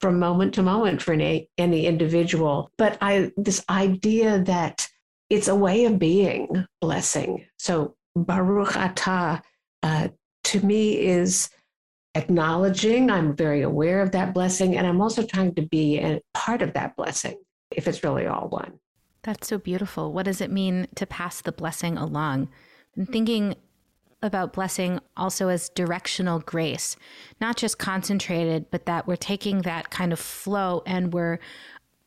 [0.00, 2.70] from moment to moment for any, any individual.
[2.78, 4.88] But I this idea that
[5.30, 7.46] it's a way of being blessing.
[7.58, 9.42] So Baruch Atah
[9.82, 10.08] uh,
[10.44, 11.50] to me is
[12.14, 16.62] acknowledging I'm very aware of that blessing, and I'm also trying to be a part
[16.62, 17.36] of that blessing
[17.70, 18.80] if it's really all one.
[19.22, 20.12] That's so beautiful.
[20.12, 22.48] What does it mean to pass the blessing along?
[22.96, 23.56] I'm thinking
[24.22, 26.96] about blessing also as directional grace,
[27.40, 31.38] not just concentrated, but that we're taking that kind of flow and we're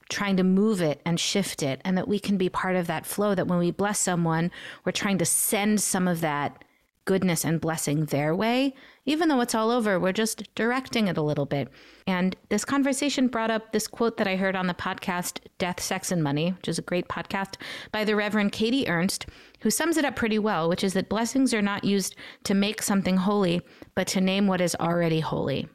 [0.09, 3.05] trying to move it and shift it, and that we can be part of that
[3.05, 3.33] flow.
[3.33, 4.51] That when we bless someone,
[4.83, 6.63] we're trying to send some of that
[7.05, 8.75] goodness and blessing their way.
[9.05, 11.69] Even though it's all over, we're just directing it a little bit.
[12.05, 16.11] And this conversation brought up this quote that I heard on the podcast Death, Sex,
[16.11, 17.55] and Money, which is a great podcast
[17.91, 19.25] by the Reverend Katie Ernst,
[19.61, 22.81] who sums it up pretty well, which is that blessings are not used to make
[22.81, 23.61] something holy,
[23.95, 25.67] but to name what is already holy.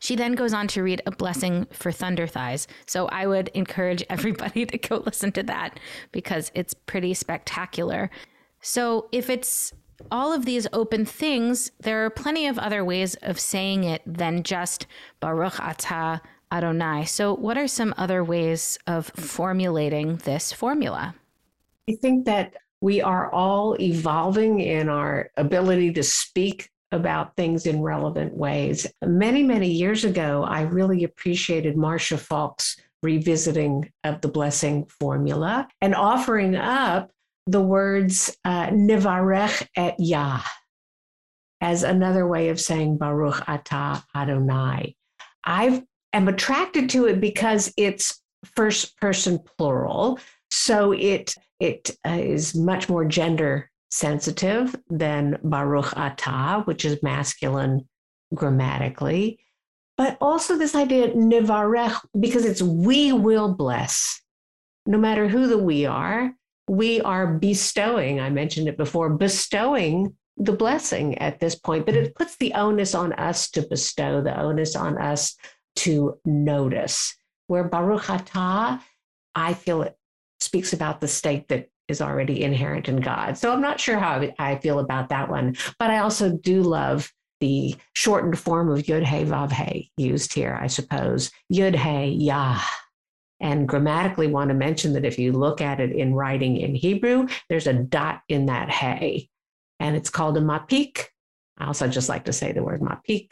[0.00, 2.66] She then goes on to read a blessing for thunder thighs.
[2.86, 5.78] So I would encourage everybody to go listen to that
[6.12, 8.10] because it's pretty spectacular.
[8.60, 9.72] So if it's
[10.10, 14.42] all of these open things, there are plenty of other ways of saying it than
[14.42, 14.86] just
[15.20, 17.04] Baruch Atah Adonai.
[17.04, 21.14] So, what are some other ways of formulating this formula?
[21.88, 27.82] I think that we are all evolving in our ability to speak about things in
[27.82, 28.86] relevant ways.
[29.02, 35.94] Many, many years ago, I really appreciated Marcia Falk's revisiting of the blessing formula and
[35.94, 37.10] offering up
[37.48, 40.42] the words uh, Nivarech et Yah
[41.60, 44.94] as another way of saying Baruch Atah Adonai.
[45.44, 45.82] I
[46.12, 48.22] am attracted to it because it's
[48.54, 50.20] first person plural.
[50.50, 57.88] So it it uh, is much more gender sensitive than Baruch Atah, which is masculine
[58.34, 59.40] grammatically.
[59.96, 64.20] But also this idea Nivarech, because it's we will bless,
[64.86, 66.32] no matter who the we are
[66.68, 72.14] we are bestowing, I mentioned it before, bestowing the blessing at this point, but it
[72.14, 75.34] puts the onus on us to bestow, the onus on us
[75.76, 77.14] to notice.
[77.46, 78.80] Where Baruch Atah,
[79.34, 79.96] I feel it
[80.40, 83.38] speaks about the state that is already inherent in God.
[83.38, 87.10] So I'm not sure how I feel about that one, but I also do love
[87.40, 91.30] the shortened form of Yud Hey Vav Hey used here, I suppose.
[91.52, 92.60] Yud Hey Yah
[93.40, 97.28] and grammatically want to mention that if you look at it in writing in Hebrew,
[97.48, 99.28] there's a dot in that hay,
[99.78, 101.04] and it's called a mapik.
[101.56, 103.30] I also just like to say the word mapik,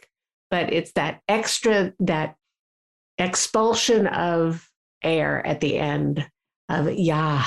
[0.49, 2.35] but it's that extra, that
[3.17, 4.69] expulsion of
[5.03, 6.29] air at the end
[6.69, 7.43] of Yah,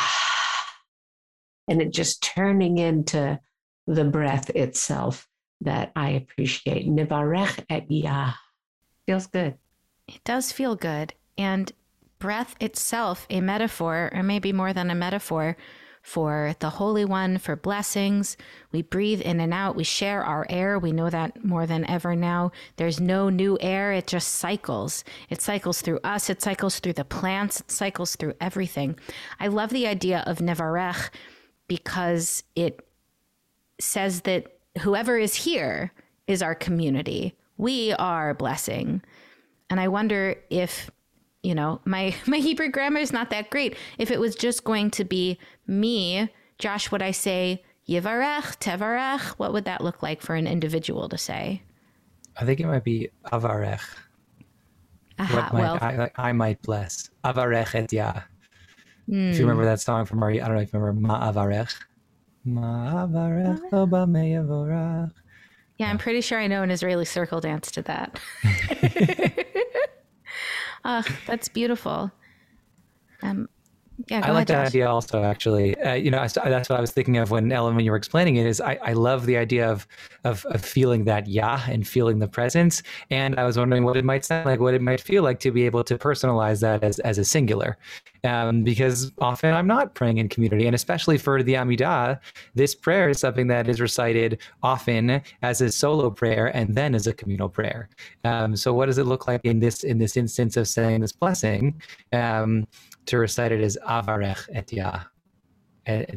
[1.69, 3.39] and it just turning into
[3.87, 5.27] the breath itself
[5.63, 6.89] that I appreciate.
[6.89, 8.33] Nivarech et Yah.
[9.07, 9.57] Feels good.
[10.09, 11.13] It does feel good.
[11.37, 11.73] And
[12.21, 15.57] breath itself a metaphor, or maybe more than a metaphor,
[16.03, 18.37] for the Holy One, for blessings.
[18.73, 19.77] We breathe in and out.
[19.77, 20.79] We share our air.
[20.79, 22.53] We know that more than ever now.
[22.77, 23.93] There's no new air.
[23.93, 25.05] It just cycles.
[25.29, 26.31] It cycles through us.
[26.31, 27.61] It cycles through the plants.
[27.61, 28.99] It cycles through everything.
[29.39, 31.11] I love the idea of Nevarech
[31.69, 32.81] because it
[33.79, 35.93] says that whoever is here
[36.27, 37.37] is our community.
[37.59, 39.03] We are blessing.
[39.69, 40.91] And I wonder if
[41.43, 43.77] you know, my my Hebrew grammar is not that great.
[43.99, 46.29] If it was just going to be me,
[46.59, 49.21] Josh, would I say Yivarech, Tevarech?
[49.39, 51.63] What would that look like for an individual to say?
[52.37, 53.83] I think it might be Avarech.
[55.19, 57.11] Aha, might, well, I, like, I might bless.
[57.25, 57.91] Avarech et
[59.07, 59.31] hmm.
[59.31, 61.75] If you remember that song from Marie, I don't know if you remember Ma Avarech.
[62.45, 64.33] Ma Avarech lo ba me.
[65.77, 68.19] Yeah, I'm pretty sure I know an Israeli circle dance to that.
[70.85, 72.11] Ah, that's beautiful.
[73.23, 73.49] Um,
[74.09, 75.23] yeah, I like ahead, that idea also.
[75.23, 77.91] Actually, uh, you know, I, that's what I was thinking of when Ellen, when you
[77.91, 78.47] were explaining it.
[78.47, 79.87] Is I, I love the idea of,
[80.25, 82.83] of of feeling that yeah and feeling the presence.
[83.11, 85.51] And I was wondering what it might sound like, what it might feel like to
[85.51, 87.77] be able to personalize that as as a singular,
[88.25, 92.19] um, because often I'm not praying in community, and especially for the Amidah,
[92.55, 97.07] this prayer is something that is recited often as a solo prayer and then as
[97.07, 97.89] a communal prayer.
[98.25, 101.13] Um, so, what does it look like in this in this instance of saying this
[101.13, 101.81] blessing?
[102.13, 102.67] Um,
[103.07, 105.10] to recite it as avarech et Yah, and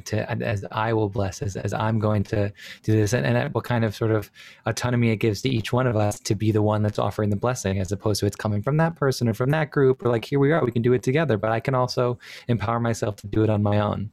[0.05, 2.51] to as I will bless, as, as I'm going to
[2.83, 4.29] do this, and, and what kind of sort of
[4.65, 7.35] autonomy it gives to each one of us to be the one that's offering the
[7.35, 10.25] blessing, as opposed to it's coming from that person or from that group, or like
[10.25, 12.17] here we are, we can do it together, but I can also
[12.47, 14.11] empower myself to do it on my own.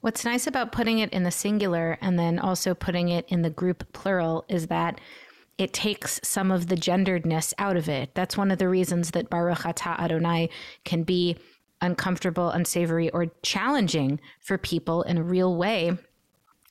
[0.00, 3.50] What's nice about putting it in the singular and then also putting it in the
[3.50, 5.00] group plural is that
[5.58, 8.10] it takes some of the genderedness out of it.
[8.14, 10.50] That's one of the reasons that Baruch Atah Adonai
[10.84, 11.36] can be
[11.80, 15.96] uncomfortable, unsavory, or challenging for people in a real way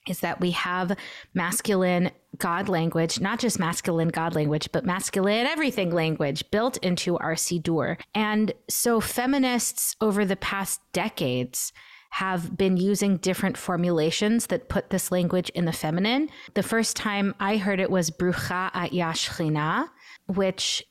[0.08, 0.96] is that we have
[1.34, 7.34] masculine God language, not just masculine God language, but masculine everything language built into our
[7.34, 8.00] Siddur.
[8.14, 11.74] And so feminists over the past decades
[12.12, 16.30] have been using different formulations that put this language in the feminine.
[16.54, 19.90] The first time I heard it was Brucha at Yashchina,
[20.28, 20.84] which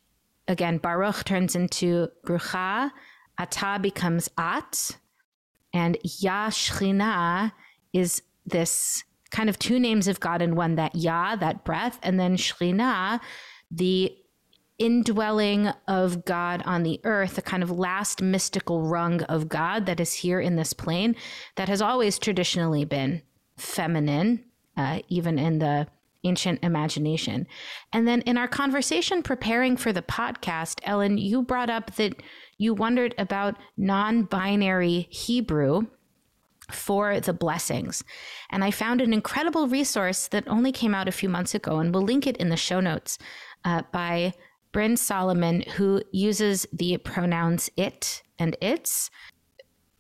[0.49, 2.91] again, Baruch turns into Brucha,
[3.39, 4.97] Ata becomes At,
[5.73, 7.53] and Yashchina
[7.93, 12.21] is this kind of two names of God in one that Yah, that breath, and
[12.21, 13.21] then Shechina,
[13.71, 14.17] the
[14.79, 20.01] indwelling of God on the earth, a kind of last mystical rung of God that
[20.01, 21.17] is here in this plane
[21.57, 23.23] that has always traditionally been
[23.57, 24.45] feminine,
[24.77, 25.87] uh, even in the
[26.25, 27.47] ancient imagination.
[27.93, 32.23] And then in our conversation preparing for the podcast, Ellen, you brought up that
[32.59, 35.87] you wondered about non binary Hebrew
[36.71, 38.03] for the blessings.
[38.51, 41.93] And I found an incredible resource that only came out a few months ago, and
[41.93, 43.19] we'll link it in the show notes
[43.65, 44.33] uh, by
[44.73, 49.11] Bryn Solomon, who uses the pronouns it and its.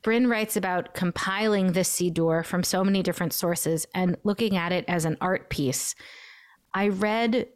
[0.02, 4.84] Bryn writes about compiling this Siddur from so many different sources and looking at it
[4.86, 5.94] as an art piece.
[6.74, 7.46] I read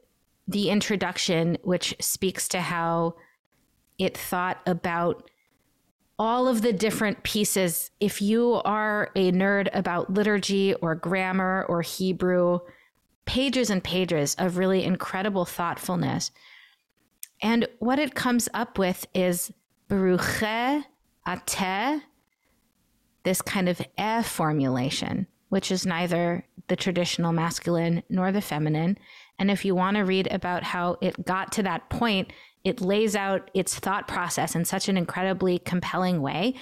[0.47, 3.17] the introduction, which speaks to how
[3.99, 5.31] it thought about
[6.19, 7.91] all of the different pieces.
[8.01, 12.61] If you are a nerd about liturgy or grammar or Hebrew,
[13.25, 16.31] pages and pages of really incredible thoughtfulness.
[17.43, 19.53] And what it comes up with is
[19.89, 20.85] Baruche
[21.27, 22.01] Ateh,
[23.23, 28.99] this kind of eh formulation, which is neither the traditional masculine nor the feminine.
[29.39, 32.33] And if you want to read about how it got to that point,
[32.65, 36.55] it lays out its thought process in such an incredibly compelling way.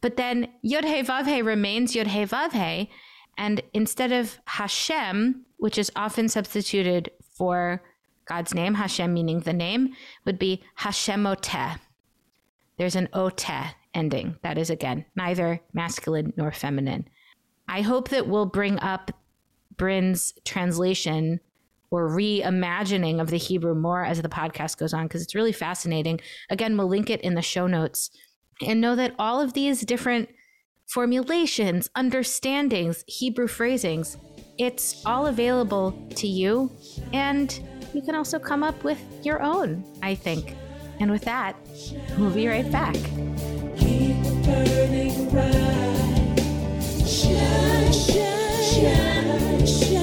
[0.00, 2.88] But then Yod He Vav remains Yod He Vav.
[3.36, 7.82] And instead of Hashem, which is often substituted for
[8.24, 11.78] God's name, Hashem meaning the name, would be Hashemoteh.
[12.76, 14.36] There's an oteh ending.
[14.42, 17.08] That is, again, neither masculine nor feminine.
[17.68, 19.10] I hope that we'll bring up
[19.76, 21.40] Bryn's translation
[21.90, 26.20] or reimagining of the Hebrew more as the podcast goes on because it's really fascinating.
[26.50, 28.10] Again, we'll link it in the show notes.
[28.66, 30.28] And know that all of these different
[30.88, 34.16] formulations, understandings, Hebrew phrasings,
[34.58, 36.70] it's all available to you.
[37.12, 37.58] And
[37.94, 40.56] you can also come up with your own, I think.
[41.00, 41.56] And with that,
[42.18, 42.96] we'll be right back.
[47.06, 48.56] Shine, shine,
[49.66, 49.97] shine,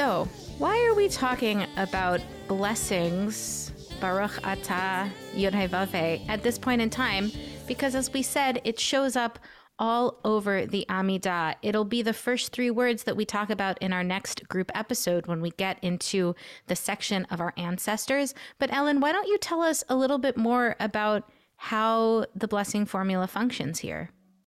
[0.00, 0.26] So,
[0.56, 3.70] why are we talking about blessings,
[4.00, 7.30] Baruch Atah Yod He at this point in time?
[7.66, 9.38] Because as we said, it shows up
[9.78, 11.56] all over the Amidah.
[11.60, 15.26] It'll be the first three words that we talk about in our next group episode
[15.26, 16.34] when we get into
[16.66, 18.34] the section of our ancestors.
[18.58, 22.86] But Ellen, why don't you tell us a little bit more about how the blessing
[22.86, 24.08] formula functions here?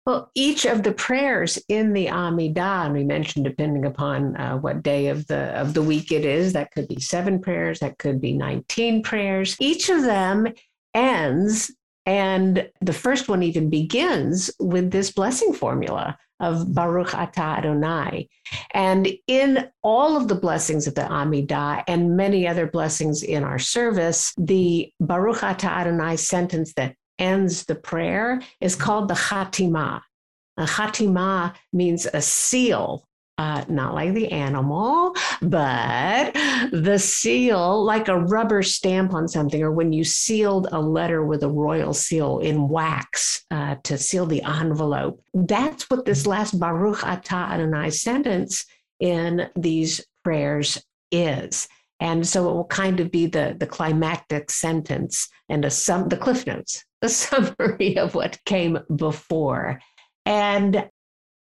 [0.09, 4.83] Well, each of the prayers in the Amidah, and we mentioned depending upon uh, what
[4.83, 8.19] day of the of the week it is, that could be seven prayers, that could
[8.19, 9.55] be 19 prayers.
[9.61, 10.47] Each of them
[10.95, 11.71] ends,
[12.07, 18.31] and the first one even begins with this blessing formula of Baruch Atah Adonai.
[18.73, 23.59] And in all of the blessings of the Amidah and many other blessings in our
[23.59, 30.01] service, the Baruch Atah Adonai sentence that ends the prayer is called the Khatimah.
[30.57, 33.09] A Khatimah means a seal
[33.39, 36.35] uh, not like the animal, but
[36.73, 41.45] the seal, like a rubber stamp on something, or when you sealed a letter with
[41.45, 45.23] a royal seal in wax uh, to seal the envelope.
[45.33, 48.67] That's what this last Baruch Atah Adonai sentence
[48.99, 51.69] in these prayers is.
[52.01, 56.17] And so it will kind of be the, the climactic sentence and a sum, the
[56.17, 59.81] cliff notes, the summary of what came before.
[60.27, 60.89] And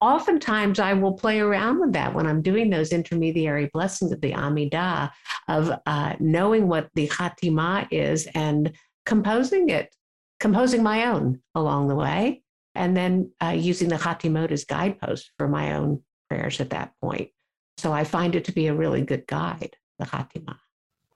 [0.01, 4.33] oftentimes I will play around with that when I'm doing those intermediary blessings of the
[4.33, 5.11] Amidah,
[5.47, 8.71] of uh, knowing what the Khatimah is and
[9.05, 9.93] composing it,
[10.39, 12.43] composing my own along the way,
[12.75, 17.29] and then uh, using the Khatimot as guidepost for my own prayers at that point.
[17.77, 20.57] So I find it to be a really good guide, the Khatimah.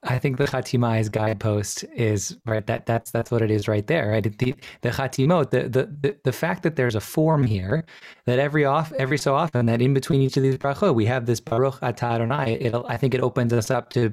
[0.04, 2.66] I think the Khatimah's guidepost is right.
[2.66, 4.10] That that's that's what it is right there.
[4.10, 4.22] Right.
[4.22, 7.84] The the Khatimot, the, the the the fact that there's a form here,
[8.26, 11.26] that every off every so often that in between each of these brachot we have
[11.26, 12.54] this Baruch Atah Adonai.
[12.54, 14.12] It I think it opens us up to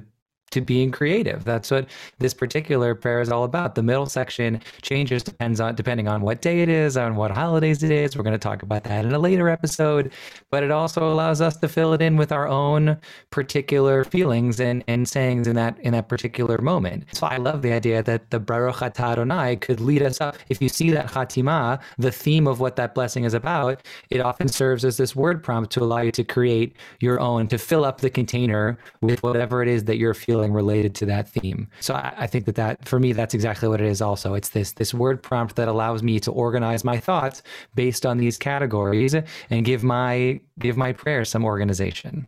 [0.52, 1.44] to being creative.
[1.44, 1.88] That's what
[2.18, 3.74] this particular prayer is all about.
[3.74, 7.82] The middle section changes depends on depending on what day it is, on what holidays
[7.82, 8.16] it is.
[8.16, 10.12] We're going to talk about that in a later episode,
[10.50, 12.98] but it also allows us to fill it in with our own
[13.30, 17.04] particular feelings and, and sayings in that in that particular moment.
[17.12, 20.36] So I love the idea that the Baruch Adonai could lead us up.
[20.48, 24.48] If you see that Khatimah, the theme of what that blessing is about, it often
[24.48, 28.00] serves as this word prompt to allow you to create your own, to fill up
[28.00, 31.68] the container with whatever it is that you're feeling related to that theme.
[31.80, 34.00] So I, I, think that that for me that's exactly what it is.
[34.00, 37.42] Also, it's this this word prompt that allows me to organize my thoughts
[37.74, 42.26] based on these categories and give my give my prayers some organization.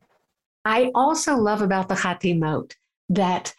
[0.67, 2.73] I also love about the Khatimot
[3.09, 3.55] that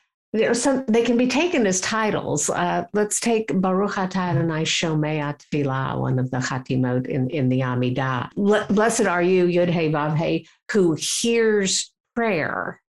[0.53, 2.49] some they can be taken as titles.
[2.49, 7.61] Uh, let's take Baruch Atah Adonai Shomea Tefillah, one of the Khatimot in, in the
[7.61, 8.29] Amidah.
[8.69, 12.81] Blessed are you, Yud Hey Vav Hey, who hears prayer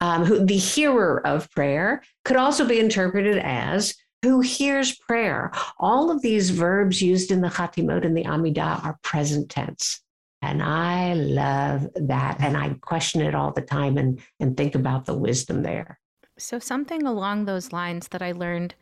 [0.00, 5.52] um, who, the hearer of prayer could also be interpreted as who hears prayer.
[5.78, 10.00] All of these verbs used in the Khatimot and the Amidah are present tense.
[10.42, 12.36] And I love that.
[12.40, 15.98] And I question it all the time and, and think about the wisdom there.
[16.38, 18.74] So, something along those lines that I learned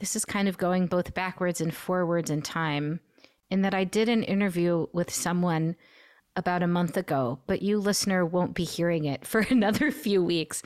[0.00, 2.98] this is kind of going both backwards and forwards in time,
[3.50, 5.76] in that I did an interview with someone
[6.36, 10.62] about a month ago, but you, listener, won't be hearing it for another few weeks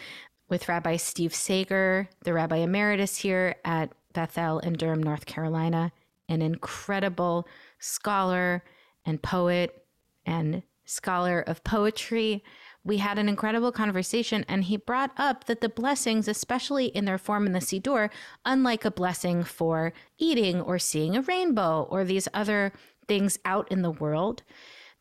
[0.49, 5.93] with Rabbi Steve Sager, the Rabbi Emeritus here at Beth El in Durham, North Carolina,
[6.29, 7.47] an incredible
[7.79, 8.63] scholar
[9.05, 9.85] and poet
[10.25, 12.45] and scholar of poetry.
[12.85, 17.19] We had an incredible conversation, and he brought up that the blessings, especially in their
[17.19, 18.11] form in the Siddur,
[18.45, 22.73] unlike a blessing for eating or seeing a rainbow or these other
[23.09, 24.43] things out in the world,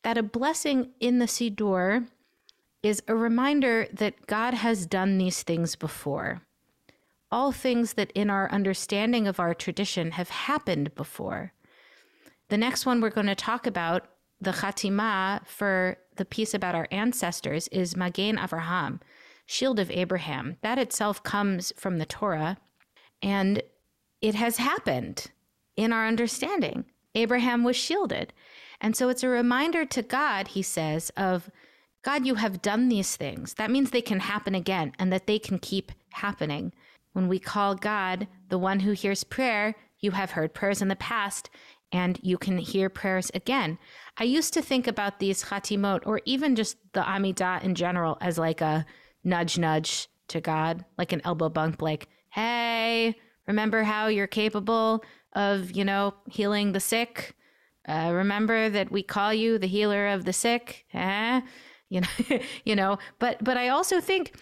[0.05, 2.05] that a blessing in the Siddur
[2.83, 6.43] is a reminder that God has done these things before.
[7.31, 11.53] All things that in our understanding of our tradition have happened before.
[12.49, 14.05] The next one we're going to talk about,
[14.39, 18.99] the Khatimah for the piece about our ancestors, is Magen Avraham,
[19.47, 20.57] Shield of Abraham.
[20.61, 22.57] That itself comes from the Torah,
[23.23, 23.63] and
[24.21, 25.31] it has happened
[25.75, 26.85] in our understanding.
[27.15, 28.33] Abraham was shielded.
[28.85, 31.49] And so it's a reminder to God, he says, of
[32.03, 33.55] God, you have done these things.
[33.55, 36.71] That means they can happen again and that they can keep happening.
[37.13, 40.95] When we call God the one who hears prayer, you have heard prayers in the
[40.95, 41.49] past
[41.91, 43.79] and you can hear prayers again.
[44.17, 48.37] I used to think about these khatimot or even just the Amidah in general as
[48.37, 48.85] like a
[49.23, 53.15] nudge nudge to God, like an elbow bump, like, hey,
[53.47, 57.35] remember how you're capable of, you know, healing the sick?
[57.87, 61.41] Uh, remember that we call you the healer of the sick, eh?
[61.87, 62.07] You know,
[62.65, 62.97] you know.
[63.19, 64.33] But but I also think,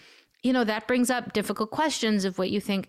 [0.42, 2.88] you know, that brings up difficult questions of what you think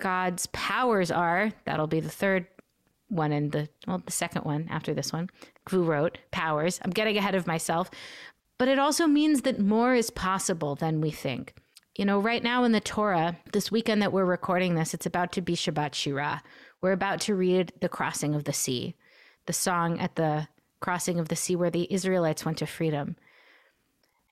[0.00, 1.52] God's powers are.
[1.64, 2.48] That'll be the third
[3.08, 5.30] one and the well, the second one after this one.
[5.70, 6.80] Who wrote powers?
[6.82, 7.88] I'm getting ahead of myself,
[8.58, 11.54] but it also means that more is possible than we think.
[11.96, 15.30] You know, right now in the Torah, this weekend that we're recording this, it's about
[15.32, 16.40] to be Shabbat Shirah.
[16.80, 18.96] We're about to read the crossing of the sea
[19.46, 20.48] the song at the
[20.80, 23.16] crossing of the sea where the Israelites went to freedom.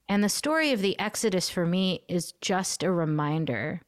[0.08, 3.80] And the story of the Exodus for me is just a reminder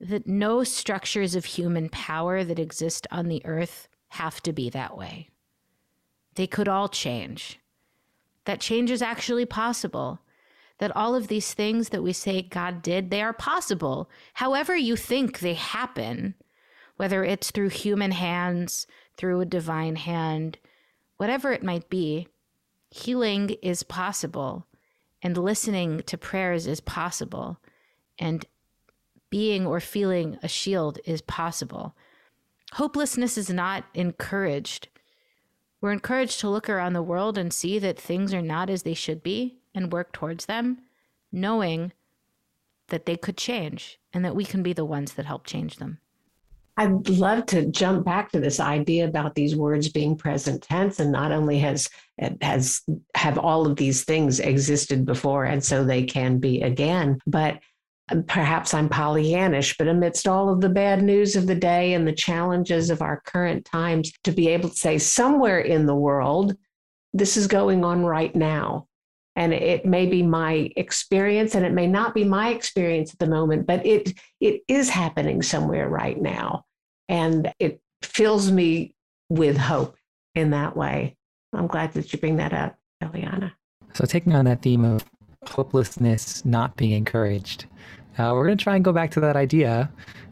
[0.00, 4.96] that no structures of human power that exist on the earth have to be that
[4.96, 5.28] way.
[6.36, 7.60] They could all change.
[8.46, 10.20] That change is actually possible.
[10.78, 14.08] That all of these things that we say God did, they are possible.
[14.34, 16.34] However, you think they happen,
[16.96, 18.86] whether it's through human hands,
[19.20, 20.56] through a divine hand,
[21.18, 22.26] whatever it might be,
[22.90, 24.66] healing is possible
[25.20, 27.58] and listening to prayers is possible
[28.18, 28.46] and
[29.28, 31.94] being or feeling a shield is possible.
[32.72, 34.88] Hopelessness is not encouraged.
[35.82, 38.94] We're encouraged to look around the world and see that things are not as they
[38.94, 40.78] should be and work towards them,
[41.30, 41.92] knowing
[42.88, 45.98] that they could change and that we can be the ones that help change them.
[46.80, 51.12] I'd love to jump back to this idea about these words being present tense, and
[51.12, 51.90] not only has
[52.40, 52.80] has
[53.14, 57.58] have all of these things existed before, and so they can be again, but
[58.10, 62.08] um, perhaps I'm Pollyannish, but amidst all of the bad news of the day and
[62.08, 66.56] the challenges of our current times, to be able to say somewhere in the world,
[67.12, 68.86] this is going on right now.
[69.36, 73.28] And it may be my experience and it may not be my experience at the
[73.28, 76.64] moment, but it it is happening somewhere right now.
[77.10, 78.94] And it fills me
[79.28, 79.96] with hope
[80.36, 81.16] in that way.
[81.52, 83.52] I'm glad that you bring that up, Eliana.
[83.94, 85.04] So taking on that theme of
[85.48, 87.66] hopelessness not being encouraged,
[88.16, 89.90] uh, we're going to try and go back to that idea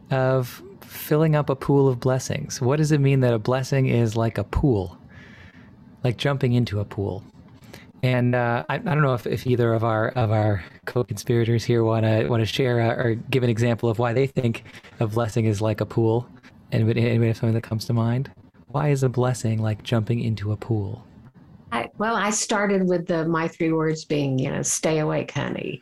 [0.09, 2.61] of filling up a pool of blessings.
[2.61, 4.97] What does it mean that a blessing is like a pool,
[6.05, 7.25] like jumping into a pool?
[8.01, 11.83] And uh, I, I, don't know if, if either of our of our co-conspirators here
[11.83, 14.63] want to want to share uh, or give an example of why they think
[15.01, 16.25] a blessing is like a pool.
[16.71, 18.31] Anybody, anybody have something that comes to mind?
[18.67, 21.05] Why is a blessing like jumping into a pool?
[21.71, 25.81] I, well, I started with the my three words being, you know, stay awake, honey.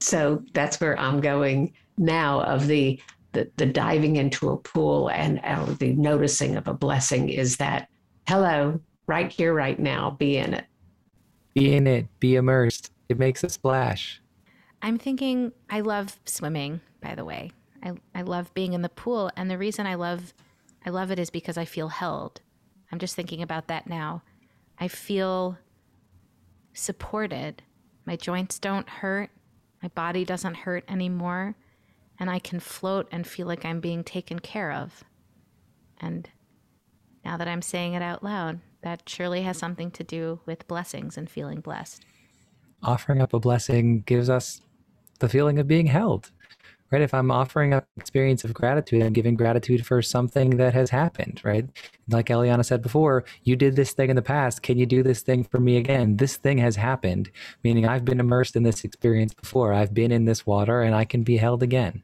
[0.00, 3.00] So that's where I'm going now of the
[3.32, 7.88] the, the diving into a pool and uh, the noticing of a blessing is that
[8.26, 10.64] hello, right here, right now, be in it.
[11.54, 12.92] Be in it, be immersed.
[13.10, 14.22] It makes a splash.
[14.80, 17.52] I'm thinking I love swimming, by the way.
[17.82, 19.30] I, I love being in the pool.
[19.36, 20.34] And the reason I love
[20.84, 22.40] I love it is because I feel held.
[22.92, 24.22] I'm just thinking about that now.
[24.78, 25.58] I feel
[26.72, 27.62] supported.
[28.04, 29.30] My joints don't hurt.
[29.82, 31.56] My body doesn't hurt anymore.
[32.20, 35.02] And I can float and feel like I'm being taken care of.
[36.00, 36.30] And
[37.24, 41.18] now that I'm saying it out loud, that surely has something to do with blessings
[41.18, 42.04] and feeling blessed.
[42.82, 44.60] Offering up a blessing gives us
[45.18, 46.30] the feeling of being held
[46.90, 47.02] right?
[47.02, 51.40] If I'm offering up experience of gratitude, I'm giving gratitude for something that has happened,
[51.44, 51.66] right?
[52.08, 54.62] Like Eliana said before, you did this thing in the past.
[54.62, 56.16] Can you do this thing for me again?
[56.16, 57.30] This thing has happened,
[57.64, 59.72] meaning I've been immersed in this experience before.
[59.72, 62.02] I've been in this water and I can be held again.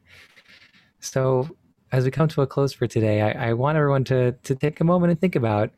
[0.99, 1.49] So
[1.91, 4.79] as we come to a close for today, I, I want everyone to to take
[4.79, 5.71] a moment and think about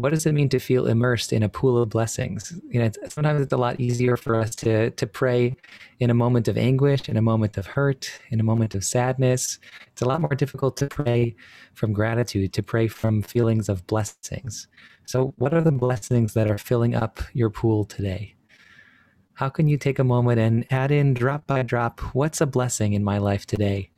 [0.00, 2.58] what does it mean to feel immersed in a pool of blessings?
[2.70, 5.56] You know, it's, sometimes it's a lot easier for us to to pray
[5.98, 9.58] in a moment of anguish, in a moment of hurt, in a moment of sadness.
[9.88, 11.34] It's a lot more difficult to pray
[11.74, 14.68] from gratitude, to pray from feelings of blessings.
[15.06, 18.36] So, what are the blessings that are filling up your pool today?
[19.34, 22.00] How can you take a moment and add in drop by drop?
[22.14, 23.90] What's a blessing in my life today?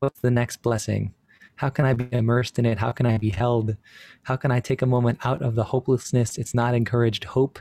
[0.00, 1.14] What's the next blessing?
[1.60, 2.78] How can I be immersed in it?
[2.78, 3.76] How can I be held?
[4.22, 6.38] How can I take a moment out of the hopelessness?
[6.38, 7.24] It's not encouraged.
[7.24, 7.58] Hope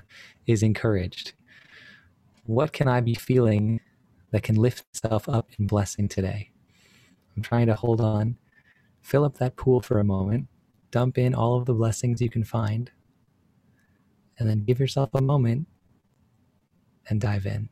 [0.48, 1.34] is encouraged.
[2.46, 3.82] What can I be feeling
[4.32, 6.52] that can lift itself up in blessing today?
[7.36, 8.38] I'm trying to hold on,
[9.02, 10.48] fill up that pool for a moment,
[10.92, 12.92] dump in all of the blessings you can find,
[14.38, 15.68] and then give yourself a moment
[17.10, 17.68] and dive in.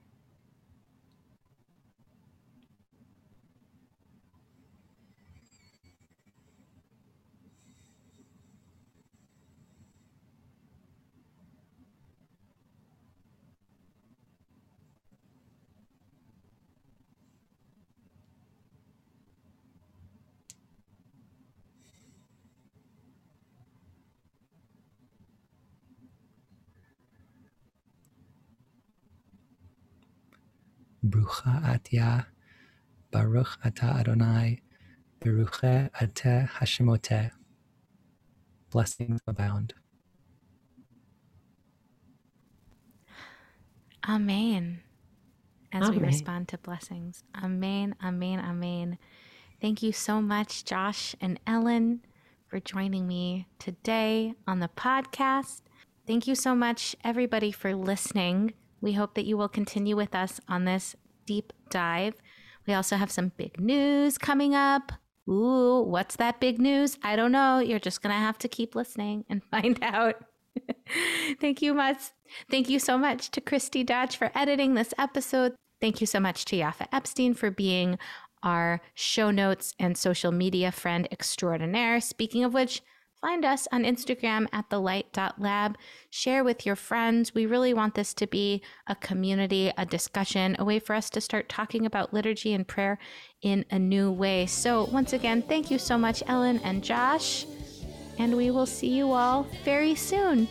[31.10, 32.26] Brucha Atya,
[33.12, 34.62] Baruch Ata Adonai,
[35.22, 37.32] Beruche Ate Hashemoteh.
[38.70, 39.74] Blessings abound.
[44.08, 44.82] Amen.
[45.72, 47.24] As we respond to blessings.
[47.44, 48.98] Amen, amen, amen.
[49.60, 52.02] Thank you so much, Josh and Ellen,
[52.48, 55.62] for joining me today on the podcast.
[56.06, 58.54] Thank you so much, everybody, for listening.
[58.82, 62.16] We hope that you will continue with us on this deep dive.
[62.66, 64.92] We also have some big news coming up.
[65.30, 66.98] Ooh, what's that big news?
[67.04, 67.60] I don't know.
[67.60, 70.24] You're just going to have to keep listening and find out.
[71.40, 71.98] Thank you much.
[72.50, 75.56] Thank you so much to Christy Dodge for editing this episode.
[75.80, 78.00] Thank you so much to Yafa Epstein for being
[78.44, 82.00] our show notes and social media friend extraordinaire.
[82.02, 82.82] Speaking of which,
[83.22, 85.78] find us on Instagram at thelight.lab.
[86.10, 87.34] Share with your friends.
[87.34, 91.22] We really want this to be a community, a discussion, a way for us to
[91.22, 92.98] start talking about liturgy and prayer
[93.42, 94.46] in a new way.
[94.46, 97.46] So, once again, thank you so much, Ellen and Josh.
[98.20, 100.48] And we will see you all very soon.